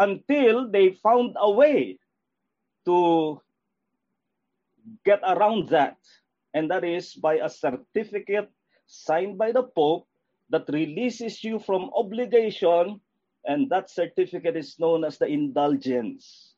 until 0.00 0.70
they 0.70 0.96
found 1.04 1.36
a 1.38 1.50
way 1.50 1.98
to 2.86 3.40
get 5.04 5.20
around 5.22 5.68
that. 5.68 5.98
And 6.54 6.70
that 6.70 6.82
is 6.82 7.14
by 7.14 7.34
a 7.34 7.48
certificate 7.48 8.50
signed 8.86 9.38
by 9.38 9.52
the 9.52 9.62
Pope 9.62 10.08
that 10.50 10.66
releases 10.68 11.44
you 11.44 11.60
from 11.60 11.90
obligation 11.94 13.00
and 13.44 13.70
that 13.70 13.90
certificate 13.90 14.56
is 14.56 14.78
known 14.80 15.04
as 15.04 15.18
the 15.18 15.26
indulgence. 15.26 16.49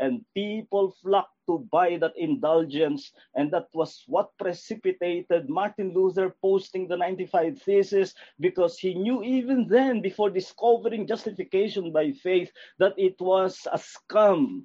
And 0.00 0.24
people 0.34 0.96
flocked 1.02 1.36
to 1.46 1.68
buy 1.70 1.98
that 1.98 2.16
indulgence, 2.16 3.12
and 3.34 3.52
that 3.52 3.68
was 3.74 4.02
what 4.06 4.36
precipitated 4.38 5.50
Martin 5.50 5.92
Luther 5.92 6.34
posting 6.40 6.88
the 6.88 6.96
95 6.96 7.60
Theses 7.60 8.14
because 8.40 8.78
he 8.78 8.94
knew 8.94 9.22
even 9.22 9.68
then, 9.68 10.00
before 10.00 10.30
discovering 10.30 11.06
justification 11.06 11.92
by 11.92 12.12
faith, 12.12 12.50
that 12.78 12.94
it 12.96 13.20
was 13.20 13.68
a 13.70 13.78
scam. 13.78 14.62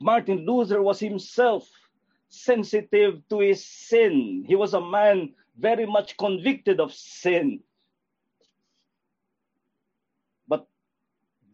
Martin 0.00 0.46
Luther 0.46 0.80
was 0.82 1.00
himself 1.00 1.68
sensitive 2.28 3.26
to 3.28 3.40
his 3.40 3.66
sin. 3.66 4.44
He 4.46 4.54
was 4.54 4.74
a 4.74 4.80
man 4.80 5.34
very 5.58 5.86
much 5.86 6.16
convicted 6.16 6.78
of 6.78 6.92
sin. 6.92 7.60
But 10.46 10.66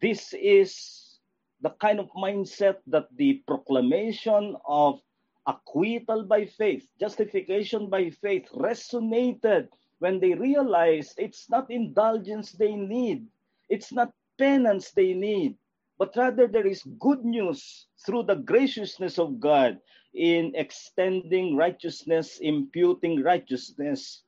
this 0.01 0.33
is 0.33 1.19
the 1.61 1.69
kind 1.81 1.99
of 1.99 2.09
mindset 2.11 2.77
that 2.87 3.07
the 3.15 3.41
proclamation 3.47 4.55
of 4.67 5.01
acquittal 5.47 6.23
by 6.23 6.45
faith, 6.45 6.87
justification 6.99 7.89
by 7.89 8.09
faith 8.09 8.47
resonated 8.53 9.67
when 9.99 10.19
they 10.19 10.33
realized 10.33 11.13
it's 11.17 11.49
not 11.49 11.69
indulgence 11.69 12.51
they 12.51 12.75
need, 12.75 13.25
it's 13.69 13.91
not 13.93 14.13
penance 14.37 14.91
they 14.91 15.13
need, 15.13 15.55
but 15.97 16.15
rather 16.15 16.47
there 16.47 16.67
is 16.67 16.83
good 16.99 17.23
news 17.23 17.87
through 18.05 18.23
the 18.23 18.35
graciousness 18.35 19.17
of 19.17 19.39
God 19.39 19.79
in 20.13 20.51
extending 20.55 21.55
righteousness, 21.55 22.39
imputing 22.41 23.23
righteousness 23.23 24.23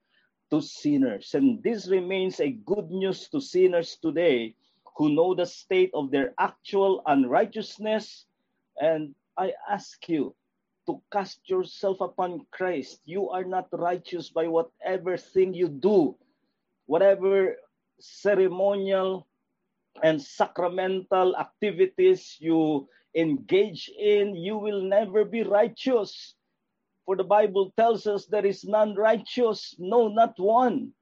to 0.49 0.61
sinners. 0.61 1.33
And 1.33 1.61
this 1.63 1.87
remains 1.87 2.39
a 2.39 2.51
good 2.51 2.89
news 2.89 3.27
to 3.29 3.41
sinners 3.41 3.97
today 4.01 4.55
who 4.97 5.13
know 5.13 5.35
the 5.35 5.45
state 5.45 5.91
of 5.93 6.09
their 6.09 6.33
actual 6.39 7.03
unrighteousness. 7.05 8.25
And 8.81 9.13
I 9.37 9.53
ask 9.69 10.09
you 10.09 10.33
to 10.87 11.01
cast 11.13 11.39
yourself 11.49 12.01
upon 12.01 12.45
Christ. 12.51 13.01
You 13.05 13.29
are 13.29 13.43
not 13.43 13.67
righteous 13.71 14.29
by 14.29 14.47
whatever 14.47 15.15
thing 15.15 15.53
you 15.53 15.69
do, 15.69 16.17
whatever 16.87 17.55
ceremonial 17.99 19.27
and 20.01 20.21
sacramental 20.21 21.35
activities 21.37 22.37
you 22.39 22.89
engage 23.15 23.89
in, 23.97 24.35
you 24.35 24.57
will 24.57 24.81
never 24.81 25.25
be 25.25 25.43
righteous. 25.43 26.33
For 27.05 27.15
the 27.15 27.23
Bible 27.23 27.73
tells 27.77 28.05
us 28.05 28.25
there 28.25 28.45
is 28.45 28.65
none 28.65 28.95
righteous, 28.95 29.75
no, 29.77 30.07
not 30.07 30.33
one. 30.37 30.93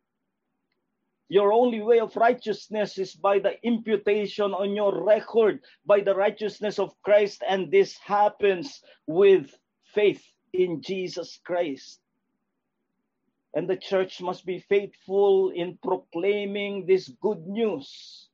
Your 1.28 1.52
only 1.52 1.82
way 1.82 2.00
of 2.00 2.16
righteousness 2.16 2.98
is 3.00 3.16
by 3.16 3.40
the 3.40 3.58
imputation 3.66 4.54
on 4.54 4.76
your 4.76 5.04
record, 5.04 5.60
by 5.86 6.02
the 6.02 6.14
righteousness 6.14 6.78
of 6.78 6.94
Christ, 7.02 7.44
and 7.48 7.72
this 7.72 7.98
happens 7.98 8.82
with 9.08 9.58
faith 9.94 10.24
in 10.54 10.82
Jesus 10.82 11.40
Christ. 11.44 12.00
And 13.56 13.68
the 13.68 13.78
church 13.78 14.22
must 14.22 14.46
be 14.46 14.60
faithful 14.60 15.50
in 15.50 15.80
proclaiming 15.82 16.86
this 16.86 17.10
good 17.22 17.48
news, 17.48 18.30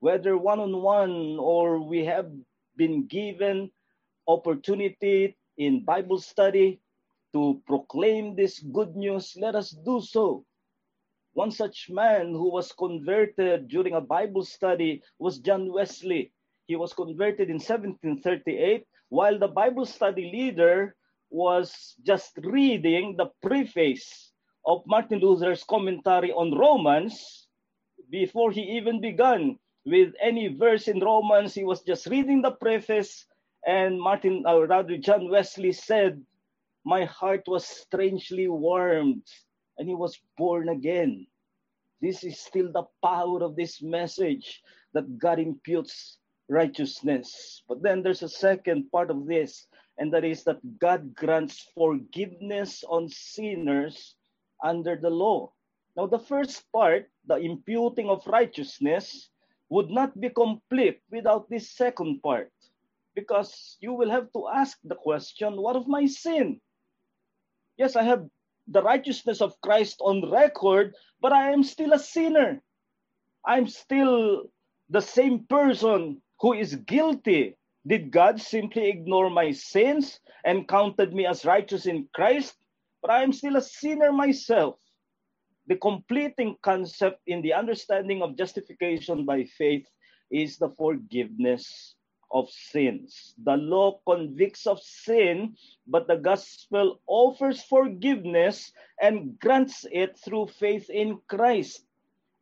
whether 0.00 0.36
one 0.36 0.58
on 0.58 0.82
one 0.82 1.36
or 1.38 1.78
we 1.78 2.04
have 2.06 2.30
been 2.76 3.06
given 3.06 3.70
opportunity 4.26 5.36
in 5.58 5.84
Bible 5.84 6.18
study 6.18 6.80
to 7.32 7.62
proclaim 7.66 8.34
this 8.34 8.58
good 8.60 8.96
news, 8.96 9.36
let 9.36 9.54
us 9.54 9.70
do 9.70 10.00
so. 10.00 10.44
One 11.36 11.50
such 11.50 11.90
man 11.90 12.32
who 12.32 12.48
was 12.48 12.72
converted 12.72 13.68
during 13.68 13.92
a 13.92 14.00
Bible 14.00 14.42
study 14.42 15.02
was 15.18 15.38
John 15.38 15.70
Wesley. 15.70 16.32
He 16.64 16.76
was 16.76 16.94
converted 16.94 17.50
in 17.50 17.60
1738 17.60 18.86
while 19.10 19.38
the 19.38 19.52
Bible 19.52 19.84
study 19.84 20.32
leader 20.32 20.96
was 21.28 21.94
just 22.02 22.38
reading 22.38 23.16
the 23.18 23.28
preface 23.42 24.32
of 24.64 24.82
Martin 24.86 25.18
Luther's 25.18 25.62
commentary 25.62 26.32
on 26.32 26.56
Romans 26.56 27.48
before 28.08 28.50
he 28.50 28.62
even 28.62 29.02
began 29.02 29.58
with 29.84 30.14
any 30.22 30.48
verse 30.48 30.88
in 30.88 31.00
Romans. 31.00 31.52
He 31.52 31.64
was 31.64 31.82
just 31.82 32.06
reading 32.06 32.40
the 32.40 32.52
preface, 32.52 33.26
and 33.66 34.00
Martin, 34.00 34.44
or 34.46 34.64
rather, 34.64 34.96
John 34.96 35.28
Wesley 35.28 35.72
said, 35.72 36.24
My 36.86 37.04
heart 37.04 37.42
was 37.46 37.66
strangely 37.66 38.48
warmed, 38.48 39.28
and 39.78 39.88
he 39.88 39.94
was 39.94 40.18
born 40.36 40.68
again. 40.68 41.26
This 42.00 42.24
is 42.24 42.38
still 42.38 42.70
the 42.72 42.84
power 43.02 43.42
of 43.42 43.56
this 43.56 43.82
message 43.82 44.62
that 44.92 45.18
God 45.18 45.38
imputes 45.38 46.18
righteousness. 46.48 47.62
But 47.68 47.82
then 47.82 48.02
there's 48.02 48.22
a 48.22 48.28
second 48.28 48.90
part 48.90 49.10
of 49.10 49.26
this, 49.26 49.66
and 49.98 50.12
that 50.12 50.24
is 50.24 50.44
that 50.44 50.60
God 50.78 51.14
grants 51.14 51.68
forgiveness 51.74 52.84
on 52.88 53.08
sinners 53.08 54.14
under 54.62 54.96
the 54.96 55.10
law. 55.10 55.52
Now, 55.96 56.06
the 56.06 56.18
first 56.18 56.70
part, 56.72 57.08
the 57.26 57.36
imputing 57.36 58.08
of 58.08 58.26
righteousness, 58.26 59.30
would 59.68 59.90
not 59.90 60.18
be 60.20 60.28
complete 60.28 61.00
without 61.10 61.48
this 61.50 61.70
second 61.70 62.22
part, 62.22 62.52
because 63.14 63.76
you 63.80 63.92
will 63.92 64.10
have 64.10 64.30
to 64.32 64.46
ask 64.48 64.78
the 64.84 64.94
question 64.94 65.56
what 65.56 65.74
of 65.74 65.88
my 65.88 66.06
sin? 66.06 66.60
Yes, 67.76 67.96
I 67.96 68.04
have 68.04 68.28
the 68.68 68.82
righteousness 68.82 69.40
of 69.40 69.60
Christ 69.60 69.98
on 70.00 70.30
record, 70.30 70.94
but 71.20 71.32
I 71.32 71.52
am 71.52 71.62
still 71.62 71.92
a 71.92 71.98
sinner. 71.98 72.62
I'm 73.44 73.66
still 73.66 74.44
the 74.90 75.00
same 75.00 75.46
person 75.46 76.22
who 76.40 76.52
is 76.52 76.76
guilty. 76.86 77.56
Did 77.86 78.10
God 78.10 78.40
simply 78.40 78.88
ignore 78.88 79.30
my 79.30 79.52
sins 79.52 80.20
and 80.44 80.68
counted 80.68 81.14
me 81.14 81.26
as 81.26 81.44
righteous 81.44 81.86
in 81.86 82.08
Christ? 82.14 82.56
But 83.02 83.10
I 83.10 83.22
am 83.22 83.32
still 83.32 83.56
a 83.56 83.62
sinner 83.62 84.12
myself. 84.12 84.76
The 85.66 85.76
completing 85.76 86.56
concept 86.62 87.20
in 87.26 87.42
the 87.42 87.52
understanding 87.52 88.22
of 88.22 88.36
justification 88.36 89.24
by 89.24 89.44
faith 89.44 89.86
is 90.30 90.58
the 90.58 90.70
forgiveness 90.70 91.95
of 92.30 92.50
sins. 92.50 93.34
The 93.42 93.56
law 93.56 94.02
convicts 94.06 94.66
of 94.66 94.82
sin, 94.82 95.54
but 95.86 96.06
the 96.06 96.18
gospel 96.18 97.00
offers 97.06 97.62
forgiveness 97.64 98.72
and 99.02 99.38
grants 99.38 99.86
it 99.94 100.18
through 100.18 100.50
faith 100.58 100.90
in 100.90 101.22
Christ. 101.30 101.86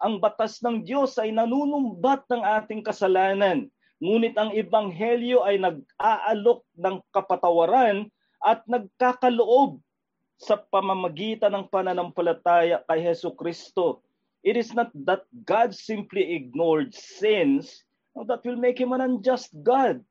Ang 0.00 0.20
batas 0.20 0.60
ng 0.64 0.84
Diyos 0.84 1.16
ay 1.16 1.32
nanunumbat 1.32 2.28
ng 2.28 2.42
ating 2.42 2.84
kasalanan 2.84 3.72
Ngunit 4.04 4.36
ang 4.36 4.52
ebanghelyo 4.52 5.46
ay 5.48 5.56
nag-aalok 5.56 6.60
ng 6.76 7.00
kapatawaran 7.08 8.12
at 8.42 8.60
nagkakaloob 8.68 9.80
sa 10.36 10.60
pamamagitan 10.60 11.54
ng 11.56 11.64
pananampalataya 11.72 12.84
kay 12.84 13.00
Heso 13.00 13.32
Kristo. 13.32 14.04
It 14.44 14.60
is 14.60 14.76
not 14.76 14.92
that 15.08 15.24
God 15.48 15.72
simply 15.72 16.36
ignored 16.36 16.92
sins 16.92 17.86
that 18.22 18.44
will 18.44 18.56
make 18.56 18.78
him 18.80 18.92
an 18.92 19.00
unjust 19.00 19.50
God. 19.62 20.04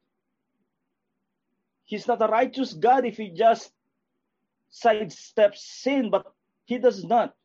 He's 1.85 2.07
not 2.07 2.21
a 2.21 2.27
righteous 2.27 2.73
God 2.73 3.05
if 3.05 3.17
he 3.17 3.29
just 3.29 3.71
sidesteps 4.71 5.57
sin, 5.57 6.09
but 6.09 6.33
he 6.65 6.77
does 6.77 7.03
not. 7.03 7.35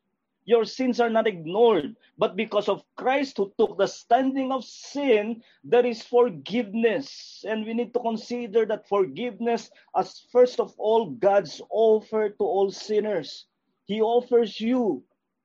Your 0.45 0.65
sins 0.65 0.99
are 0.99 1.09
not 1.09 1.27
ignored. 1.27 1.95
But 2.17 2.35
because 2.35 2.67
of 2.67 2.83
Christ 2.95 3.37
who 3.37 3.53
took 3.57 3.77
the 3.77 3.87
standing 3.87 4.51
of 4.51 4.65
sin, 4.65 5.43
there 5.63 5.85
is 5.85 6.01
forgiveness. 6.01 7.45
And 7.47 7.65
we 7.65 7.73
need 7.73 7.93
to 7.93 7.99
consider 7.99 8.65
that 8.65 8.89
forgiveness 8.89 9.69
as 9.95 10.25
first 10.31 10.59
of 10.59 10.73
all 10.79 11.11
God's 11.11 11.61
offer 11.69 12.29
to 12.29 12.43
all 12.43 12.71
sinners. 12.71 13.45
He 13.85 14.01
offers 14.01 14.59
you 14.59 15.03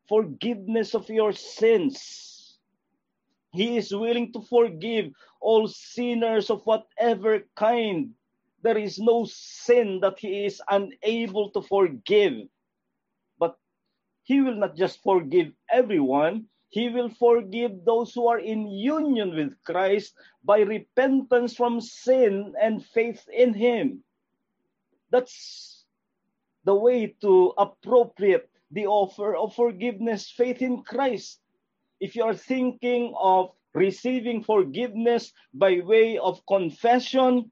forgiveness 0.09 0.95
of 0.95 1.09
your 1.09 1.33
sins. 1.33 2.34
He 3.55 3.77
is 3.77 3.95
willing 3.95 4.33
to 4.33 4.43
forgive 4.43 5.13
all 5.41 5.69
sinners 5.69 6.51
of 6.51 6.67
whatever 6.67 7.47
kind. 7.55 8.11
There 8.63 8.79
is 8.79 8.99
no 8.99 9.27
sin 9.31 10.01
that 10.01 10.19
he 10.19 10.45
is 10.47 10.61
unable 10.69 11.51
to 11.51 11.63
forgive. 11.63 12.49
But 13.39 13.57
He 14.25 14.41
will 14.41 14.57
not 14.57 14.75
just 14.75 15.03
forgive 15.05 15.53
everyone, 15.71 16.49
He 16.71 16.89
will 16.89 17.11
forgive 17.11 17.85
those 17.85 18.13
who 18.13 18.27
are 18.27 18.41
in 18.41 18.67
union 18.67 19.37
with 19.37 19.55
Christ 19.63 20.15
by 20.43 20.61
repentance 20.61 21.55
from 21.55 21.81
sin 21.81 22.55
and 22.61 22.85
faith 22.85 23.29
in 23.33 23.55
Him. 23.55 24.03
That's 25.11 25.85
the 26.65 26.75
way 26.75 27.15
to 27.21 27.55
appropriate 27.57 28.51
the 28.73 28.87
offer 28.87 29.37
of 29.37 29.55
forgiveness, 29.55 30.31
faith 30.31 30.61
in 30.63 30.83
Christ. 30.83 31.41
If 32.05 32.15
you 32.17 32.25
are 32.25 32.37
thinking 32.37 33.15
of 33.17 33.51
receiving 33.73 34.45
forgiveness 34.45 35.33
by 35.55 35.81
way 35.81 36.19
of 36.19 36.45
confession, 36.47 37.51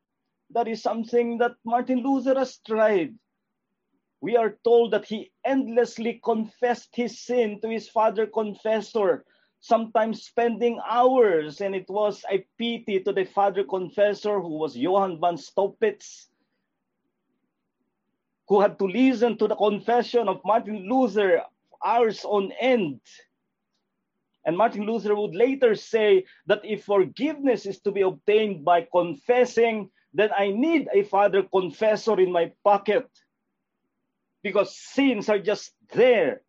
that 0.51 0.69
is 0.69 0.83
something 0.83 1.39
that 1.39 1.57
Martin 1.65 2.03
Luther 2.05 2.39
has 2.39 2.59
tried 2.67 3.17
we 4.23 4.37
are 4.37 4.57
told 4.63 4.93
that 4.93 5.05
he 5.05 5.33
endlessly 5.45 6.21
confessed 6.25 6.95
his 6.95 7.21
sin 7.21 7.61
to 7.61 7.69
his 7.69 7.89
father 7.89 8.25
confessor, 8.25 9.25
sometimes 9.59 10.23
spending 10.23 10.79
hours, 10.89 11.61
and 11.61 11.75
it 11.75 11.91
was 11.91 12.25
a 12.31 12.47
pity 12.57 13.01
to 13.01 13.13
the 13.13 13.25
father 13.25 13.65
confessor 13.65 14.41
who 14.41 14.59
was 14.59 14.77
Johann 14.77 15.19
von 15.19 15.37
Staupitz, 15.37 16.29
who 18.47 18.61
had 18.61 18.79
to 18.79 18.85
listen 18.87 19.37
to 19.39 19.49
the 19.49 19.57
confession 19.57 20.29
of 20.29 20.41
Martin 20.45 20.89
Luther 20.89 21.43
hours 21.85 22.25
on 22.25 22.53
end. 22.61 23.01
And 24.45 24.57
Martin 24.57 24.85
Luther 24.87 25.15
would 25.15 25.35
later 25.35 25.75
say 25.75 26.25
that 26.47 26.65
if 26.65 26.85
forgiveness 26.85 27.67
is 27.67 27.81
to 27.81 27.93
be 27.93 28.03
obtained 28.03 28.65
by 28.65 28.87
confessing, 28.91 29.91
then 30.13 30.31
I 30.37 30.51
need 30.51 30.89
a 30.93 31.05
father 31.05 31.43
confessor 31.45 32.19
in 32.21 32.33
my 32.33 32.53
pocket 32.65 33.07
because 34.43 34.77
sins 34.77 35.29
are 35.29 35.39
just 35.39 35.73
there. 35.95 36.43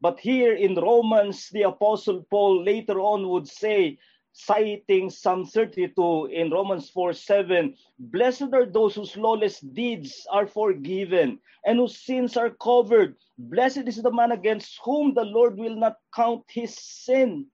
But 0.00 0.20
here 0.20 0.54
in 0.54 0.74
Romans, 0.74 1.48
the 1.50 1.62
Apostle 1.62 2.26
Paul 2.30 2.64
later 2.64 3.00
on 3.00 3.28
would 3.28 3.48
say, 3.48 3.98
citing 4.36 5.08
Psalm 5.08 5.46
32 5.46 6.26
in 6.26 6.50
Romans 6.50 6.90
4 6.90 7.14
7, 7.14 7.74
Blessed 7.98 8.52
are 8.52 8.66
those 8.66 8.94
whose 8.94 9.16
lawless 9.16 9.60
deeds 9.60 10.26
are 10.30 10.46
forgiven 10.46 11.38
and 11.64 11.78
whose 11.78 11.96
sins 11.96 12.36
are 12.36 12.50
covered. 12.50 13.16
Blessed 13.38 13.88
is 13.88 14.02
the 14.02 14.12
man 14.12 14.32
against 14.32 14.78
whom 14.84 15.14
the 15.14 15.24
Lord 15.24 15.56
will 15.56 15.74
not 15.74 15.96
count 16.14 16.44
his 16.48 16.76
sin. 16.76 17.46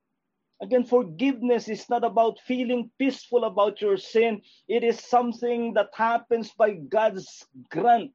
Again, 0.60 0.84
forgiveness 0.84 1.68
is 1.68 1.88
not 1.88 2.04
about 2.04 2.40
feeling 2.46 2.90
peaceful 2.98 3.44
about 3.44 3.80
your 3.80 3.96
sin. 3.96 4.42
It 4.66 4.82
is 4.82 4.98
something 4.98 5.74
that 5.74 5.90
happens 5.94 6.50
by 6.50 6.72
God's 6.72 7.46
grant 7.70 8.12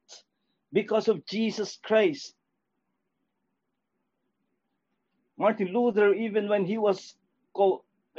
because 0.73 1.07
of 1.07 1.25
Jesus 1.25 1.79
Christ. 1.81 2.35
Martin 5.37 5.67
Luther, 5.73 6.13
even 6.13 6.49
when 6.49 6.65
he 6.65 6.77
was 6.77 7.15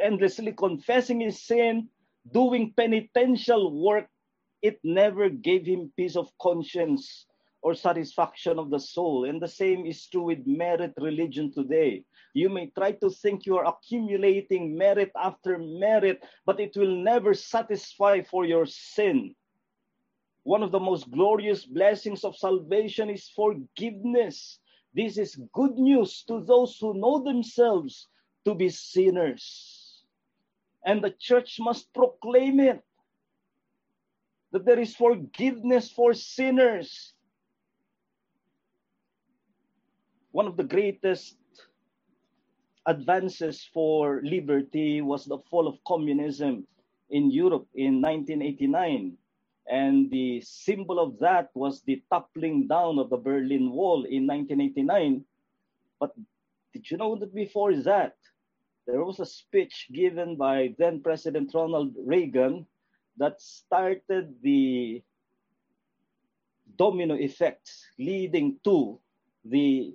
endlessly 0.02 0.52
confessing 0.52 1.20
his 1.20 1.42
sin, 1.42 1.88
doing 2.32 2.72
penitential 2.76 3.82
work, 3.82 4.08
it 4.62 4.78
never 4.82 5.28
gave 5.28 5.66
him 5.66 5.92
peace 5.96 6.16
of 6.16 6.30
conscience 6.40 7.26
or 7.62 7.74
satisfaction 7.74 8.58
of 8.58 8.70
the 8.70 8.78
soul. 8.78 9.24
And 9.24 9.40
the 9.40 9.48
same 9.48 9.86
is 9.86 10.06
true 10.06 10.24
with 10.24 10.46
merit 10.46 10.92
religion 10.98 11.52
today. 11.52 12.04
You 12.34 12.48
may 12.48 12.66
try 12.76 12.92
to 12.92 13.10
think 13.10 13.46
you 13.46 13.56
are 13.56 13.66
accumulating 13.66 14.76
merit 14.76 15.10
after 15.16 15.58
merit, 15.58 16.22
but 16.46 16.60
it 16.60 16.76
will 16.76 16.96
never 16.96 17.34
satisfy 17.34 18.22
for 18.22 18.44
your 18.44 18.66
sin. 18.66 19.34
One 20.44 20.62
of 20.62 20.72
the 20.72 20.80
most 20.80 21.10
glorious 21.10 21.66
blessings 21.66 22.24
of 22.24 22.36
salvation 22.36 23.10
is 23.10 23.28
forgiveness. 23.28 24.58
This 24.94 25.18
is 25.18 25.40
good 25.52 25.76
news 25.76 26.24
to 26.28 26.40
those 26.40 26.78
who 26.80 26.94
know 26.94 27.22
themselves 27.22 28.08
to 28.44 28.54
be 28.54 28.70
sinners. 28.70 29.77
And 30.84 31.02
the 31.02 31.10
church 31.10 31.58
must 31.60 31.92
proclaim 31.92 32.60
it 32.60 32.82
that 34.52 34.64
there 34.64 34.78
is 34.78 34.94
forgiveness 34.96 35.90
for 35.90 36.14
sinners. 36.14 37.12
One 40.32 40.46
of 40.46 40.56
the 40.56 40.64
greatest 40.64 41.36
advances 42.86 43.68
for 43.74 44.22
liberty 44.24 45.02
was 45.02 45.26
the 45.26 45.38
fall 45.50 45.68
of 45.68 45.78
communism 45.86 46.66
in 47.10 47.30
Europe 47.30 47.66
in 47.74 48.00
1989 48.00 49.18
And 49.70 50.10
the 50.10 50.40
symbol 50.40 50.98
of 50.98 51.18
that 51.18 51.50
was 51.54 51.82
the 51.82 52.02
toppling 52.10 52.66
down 52.68 52.98
of 52.98 53.10
the 53.10 53.18
Berlin 53.18 53.70
Wall 53.70 54.04
in 54.04 54.26
1989. 54.26 55.24
But 56.00 56.14
did 56.72 56.90
you 56.90 56.96
know 56.96 57.16
that 57.16 57.34
before 57.34 57.76
that, 57.82 58.16
there 58.88 59.04
was 59.04 59.20
a 59.20 59.26
speech 59.26 59.86
given 59.92 60.34
by 60.34 60.74
then 60.78 61.02
President 61.04 61.52
Ronald 61.52 61.92
Reagan 62.00 62.64
that 63.18 63.36
started 63.36 64.32
the 64.42 65.02
domino 66.76 67.14
effects 67.14 67.84
leading 67.98 68.56
to 68.64 68.98
the 69.44 69.92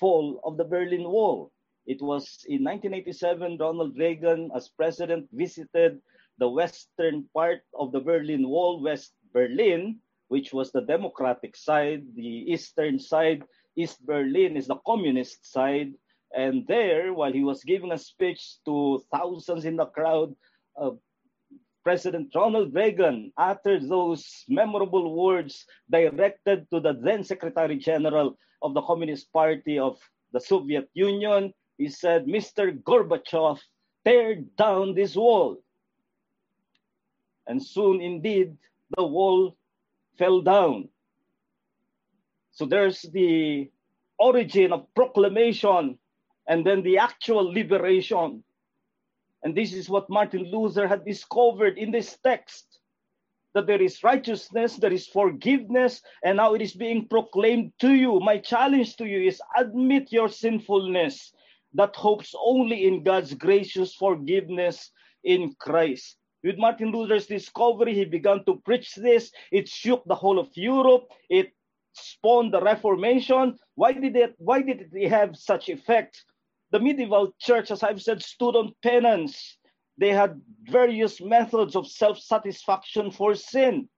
fall 0.00 0.40
of 0.42 0.56
the 0.56 0.64
Berlin 0.64 1.04
Wall. 1.04 1.52
It 1.84 2.00
was 2.00 2.46
in 2.48 2.64
1987, 2.64 3.58
Ronald 3.60 3.98
Reagan, 3.98 4.50
as 4.56 4.72
president, 4.72 5.28
visited 5.30 6.00
the 6.38 6.48
western 6.48 7.28
part 7.34 7.60
of 7.74 7.92
the 7.92 8.00
Berlin 8.00 8.48
Wall, 8.48 8.80
West 8.80 9.12
Berlin, 9.34 10.00
which 10.28 10.54
was 10.54 10.72
the 10.72 10.80
democratic 10.80 11.54
side. 11.56 12.06
The 12.16 12.48
eastern 12.48 12.98
side, 12.98 13.44
East 13.76 14.00
Berlin, 14.06 14.56
is 14.56 14.66
the 14.66 14.80
communist 14.86 15.44
side. 15.44 15.92
And 16.34 16.66
there, 16.66 17.14
while 17.14 17.32
he 17.32 17.44
was 17.44 17.62
giving 17.62 17.92
a 17.92 17.98
speech 17.98 18.58
to 18.64 19.02
thousands 19.12 19.64
in 19.64 19.76
the 19.76 19.86
crowd, 19.86 20.34
uh, 20.76 20.90
President 21.84 22.34
Ronald 22.34 22.74
Reagan 22.74 23.30
uttered 23.36 23.88
those 23.88 24.44
memorable 24.48 25.14
words 25.14 25.66
directed 25.88 26.66
to 26.70 26.80
the 26.80 26.94
then 26.94 27.22
Secretary 27.22 27.76
General 27.76 28.36
of 28.62 28.74
the 28.74 28.82
Communist 28.82 29.32
Party 29.32 29.78
of 29.78 30.00
the 30.32 30.40
Soviet 30.40 30.88
Union. 30.94 31.54
He 31.78 31.88
said, 31.88 32.26
Mr. 32.26 32.82
Gorbachev, 32.82 33.60
tear 34.04 34.36
down 34.56 34.94
this 34.94 35.14
wall. 35.14 35.62
And 37.46 37.62
soon, 37.62 38.00
indeed, 38.00 38.56
the 38.96 39.06
wall 39.06 39.56
fell 40.18 40.40
down. 40.40 40.88
So 42.52 42.64
there's 42.66 43.02
the 43.02 43.70
origin 44.18 44.72
of 44.72 44.92
proclamation 44.94 45.98
and 46.48 46.64
then 46.64 46.82
the 46.82 46.98
actual 46.98 47.44
liberation 47.52 48.42
and 49.44 49.54
this 49.54 49.74
is 49.74 49.90
what 49.90 50.08
Martin 50.08 50.50
Luther 50.50 50.88
had 50.88 51.04
discovered 51.04 51.76
in 51.76 51.90
this 51.92 52.16
text 52.24 52.80
that 53.52 53.66
there 53.66 53.80
is 53.80 54.02
righteousness, 54.02 54.76
there 54.76 54.92
is 54.92 55.06
forgiveness, 55.06 56.02
and 56.24 56.38
now 56.38 56.54
it 56.54 56.62
is 56.62 56.72
being 56.72 57.06
proclaimed 57.06 57.72
to 57.78 57.92
you. 57.92 58.18
My 58.20 58.38
challenge 58.38 58.96
to 58.96 59.04
you 59.06 59.28
is 59.28 59.40
admit 59.56 60.10
your 60.10 60.28
sinfulness 60.30 61.32
that 61.74 61.94
hopes 61.94 62.34
only 62.42 62.86
in 62.86 63.04
God's 63.04 63.34
gracious 63.34 63.94
forgiveness 63.94 64.90
in 65.22 65.54
Christ. 65.60 66.16
With 66.42 66.58
Martin 66.58 66.90
Luther's 66.90 67.26
discovery, 67.26 67.94
he 67.94 68.06
began 68.06 68.44
to 68.46 68.60
preach 68.64 68.94
this. 68.94 69.30
It 69.52 69.68
shook 69.68 70.04
the 70.06 70.14
whole 70.14 70.38
of 70.38 70.48
Europe. 70.54 71.10
It 71.28 71.52
spawned 71.92 72.52
the 72.52 72.62
Reformation. 72.62 73.58
Why 73.74 73.92
did 73.92 74.16
it? 74.16 74.34
Why 74.38 74.62
did 74.62 74.88
it 74.92 75.08
have 75.10 75.36
such 75.36 75.68
effect? 75.68 76.24
The 76.74 76.80
medieval 76.80 77.32
church, 77.38 77.70
as 77.70 77.84
I've 77.84 78.02
said, 78.02 78.20
stood 78.20 78.56
on 78.56 78.74
penance. 78.82 79.58
They 79.96 80.08
had 80.08 80.42
various 80.64 81.20
methods 81.20 81.76
of 81.76 81.86
self 81.86 82.18
satisfaction 82.18 83.12
for 83.12 83.36
sin. 83.36 83.88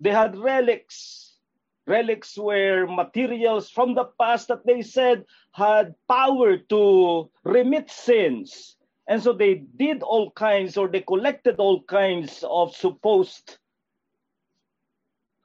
They 0.00 0.10
had 0.10 0.36
relics. 0.36 1.38
Relics 1.86 2.36
were 2.36 2.88
materials 2.88 3.70
from 3.70 3.94
the 3.94 4.06
past 4.20 4.48
that 4.48 4.66
they 4.66 4.82
said 4.82 5.26
had 5.52 5.94
power 6.08 6.56
to 6.56 7.30
remit 7.44 7.88
sins. 7.88 8.74
And 9.06 9.22
so 9.22 9.32
they 9.32 9.54
did 9.54 10.02
all 10.02 10.32
kinds, 10.32 10.76
or 10.76 10.88
they 10.88 11.02
collected 11.02 11.60
all 11.60 11.84
kinds 11.84 12.42
of 12.50 12.74
supposed 12.74 13.58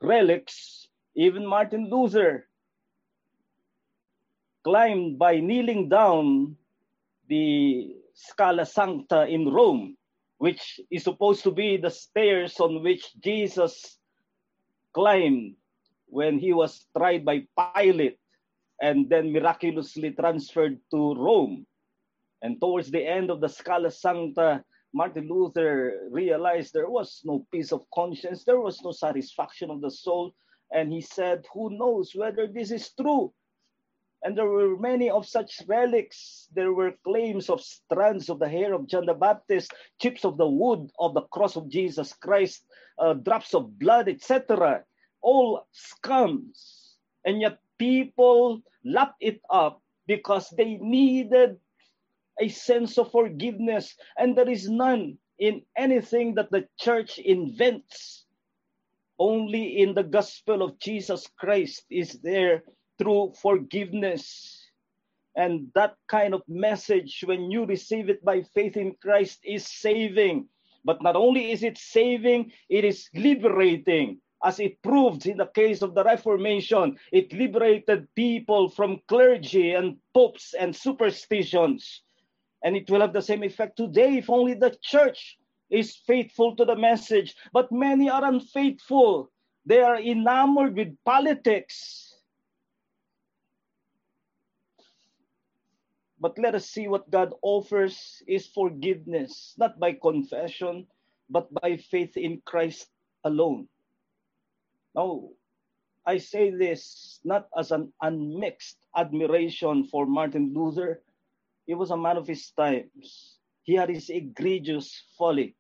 relics. 0.02 0.88
Even 1.14 1.46
Martin 1.46 1.88
Luther 1.88 2.48
climbed 4.64 5.18
by 5.18 5.40
kneeling 5.40 5.90
down 5.90 6.56
the 7.28 7.96
Scala 8.14 8.66
Sancta 8.66 9.26
in 9.28 9.50
Rome, 9.50 9.98
which 10.38 10.80
is 10.90 11.04
supposed 11.04 11.44
to 11.44 11.52
be 11.52 11.78
the 11.78 11.90
stairs 11.90 12.60
on 12.60 12.84
which 12.84 13.14
Jesus 13.22 13.98
climbed 14.94 15.56
when 16.08 16.38
he 16.38 16.54
was 16.54 16.86
tried 16.96 17.24
by 17.24 17.48
Pilate 17.58 18.20
and 18.82 19.10
then 19.10 19.32
miraculously 19.32 20.12
transferred 20.12 20.80
to 20.92 21.16
Rome. 21.16 21.66
And 22.42 22.60
towards 22.60 22.90
the 22.92 23.06
end 23.06 23.30
of 23.30 23.40
the 23.40 23.48
Scala 23.48 23.92
Sancta, 23.92 24.64
Martin 24.94 25.30
Luther 25.30 26.10
realized 26.10 26.74
there 26.74 26.90
was 26.90 27.22
no 27.24 27.46
peace 27.52 27.72
of 27.72 27.86
conscience, 27.94 28.44
there 28.44 28.60
was 28.60 28.82
no 28.84 28.92
satisfaction 28.92 29.70
of 29.70 29.80
the 29.82 29.92
soul. 29.92 30.34
And 30.74 30.92
he 30.92 31.02
said, 31.02 31.46
Who 31.54 31.70
knows 31.78 32.12
whether 32.16 32.48
this 32.48 32.72
is 32.72 32.92
true? 33.00 33.34
And 34.24 34.38
there 34.38 34.46
were 34.46 34.78
many 34.78 35.10
of 35.10 35.26
such 35.26 35.62
relics. 35.68 36.48
There 36.54 36.74
were 36.74 36.94
claims 37.04 37.50
of 37.50 37.62
strands 37.62 38.30
of 38.30 38.40
the 38.40 38.50
hair 38.50 38.74
of 38.74 38.88
John 38.88 39.06
the 39.06 39.16
Baptist, 39.16 39.74
chips 40.00 40.24
of 40.24 40.38
the 40.38 40.48
wood 40.48 40.92
of 41.00 41.14
the 41.14 41.24
cross 41.34 41.56
of 41.56 41.70
Jesus 41.70 42.14
Christ, 42.14 42.64
uh, 43.00 43.14
drops 43.14 43.56
of 43.56 43.80
blood, 43.80 44.08
etc. 44.08 44.84
All 45.22 45.66
scums. 45.74 46.94
And 47.26 47.42
yet 47.42 47.60
people 47.80 48.62
lapped 48.86 49.18
it 49.22 49.42
up 49.50 49.82
because 50.06 50.50
they 50.50 50.78
needed 50.78 51.58
a 52.40 52.50
sense 52.50 52.98
of 52.98 53.12
forgiveness. 53.12 53.96
And 54.18 54.38
there 54.38 54.50
is 54.50 54.70
none 54.70 55.18
in 55.40 55.64
anything 55.76 56.36
that 56.36 56.52
the 56.52 56.68
church 56.80 57.18
invents. 57.18 58.26
Only 59.18 59.82
in 59.82 59.94
the 59.94 60.04
gospel 60.04 60.62
of 60.62 60.80
Jesus 60.80 61.28
Christ 61.38 61.86
is 61.90 62.20
there 62.22 62.64
through 63.02 63.34
forgiveness. 63.42 64.70
And 65.36 65.70
that 65.74 65.96
kind 66.08 66.36
of 66.36 66.44
message, 66.48 67.24
when 67.26 67.50
you 67.50 67.66
receive 67.66 68.10
it 68.10 68.24
by 68.24 68.44
faith 68.44 68.78
in 68.78 68.94
Christ, 69.02 69.40
is 69.44 69.66
saving. 69.66 70.48
But 70.86 71.02
not 71.02 71.16
only 71.16 71.52
is 71.52 71.64
it 71.64 71.80
saving, 71.80 72.52
it 72.70 72.86
is 72.86 73.10
liberating. 73.16 74.20
As 74.44 74.60
it 74.60 74.82
proved 74.84 75.26
in 75.26 75.38
the 75.38 75.48
case 75.48 75.82
of 75.82 75.96
the 75.96 76.04
Reformation, 76.04 76.98
it 77.12 77.34
liberated 77.34 78.08
people 78.16 78.70
from 78.70 79.02
clergy 79.08 79.74
and 79.74 79.98
popes 80.14 80.54
and 80.54 80.76
superstitions. 80.76 82.04
And 82.64 82.76
it 82.76 82.90
will 82.90 83.02
have 83.02 83.14
the 83.14 83.22
same 83.22 83.44
effect 83.44 83.78
today 83.78 84.18
if 84.18 84.30
only 84.30 84.54
the 84.54 84.76
church 84.82 85.38
is 85.72 85.96
faithful 86.06 86.56
to 86.56 86.66
the 86.66 86.76
message. 86.76 87.36
But 87.52 87.72
many 87.72 88.10
are 88.12 88.26
unfaithful. 88.26 89.32
They 89.66 89.82
are 89.82 90.00
enamored 90.00 90.76
with 90.76 90.96
politics 91.06 92.11
But 96.22 96.38
let 96.38 96.54
us 96.54 96.70
see 96.70 96.88
what 96.88 97.10
God 97.10 97.34
offers 97.42 98.22
is 98.28 98.46
forgiveness, 98.46 99.56
not 99.58 99.80
by 99.80 99.94
confession, 99.94 100.86
but 101.32 101.52
by 101.52 101.78
faith 101.78 102.16
in 102.16 102.42
Christ 102.46 102.90
alone. 103.24 103.68
Now, 104.94 105.30
I 106.06 106.20
say 106.20 106.52
this 106.52 107.20
not 107.24 107.50
as 107.58 107.72
an 107.72 107.92
unmixed 108.04 108.78
admiration 108.96 109.86
for 109.86 110.06
Martin 110.06 110.54
Luther. 110.54 111.02
He 111.66 111.74
was 111.74 111.90
a 111.90 111.98
man 111.98 112.18
of 112.18 112.28
his 112.28 112.52
times. 112.52 113.38
He 113.64 113.74
had 113.74 113.90
his 113.90 114.10
egregious 114.10 115.04
folly. 115.18 115.56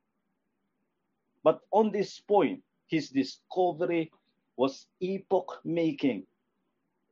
But 1.44 1.62
on 1.72 1.92
this 1.92 2.20
point, 2.20 2.62
his 2.88 3.10
discovery 3.10 4.12
was 4.58 4.86
epoch 5.00 5.62
making. 5.66 6.28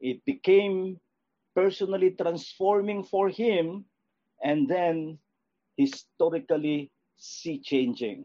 It 0.02 0.24
became 0.26 1.00
personally 1.60 2.12
transforming 2.12 3.04
for 3.04 3.28
him 3.28 3.84
and 4.42 4.70
then 4.70 5.20
historically 5.76 6.90
sea 7.18 7.60
changing. 7.60 8.24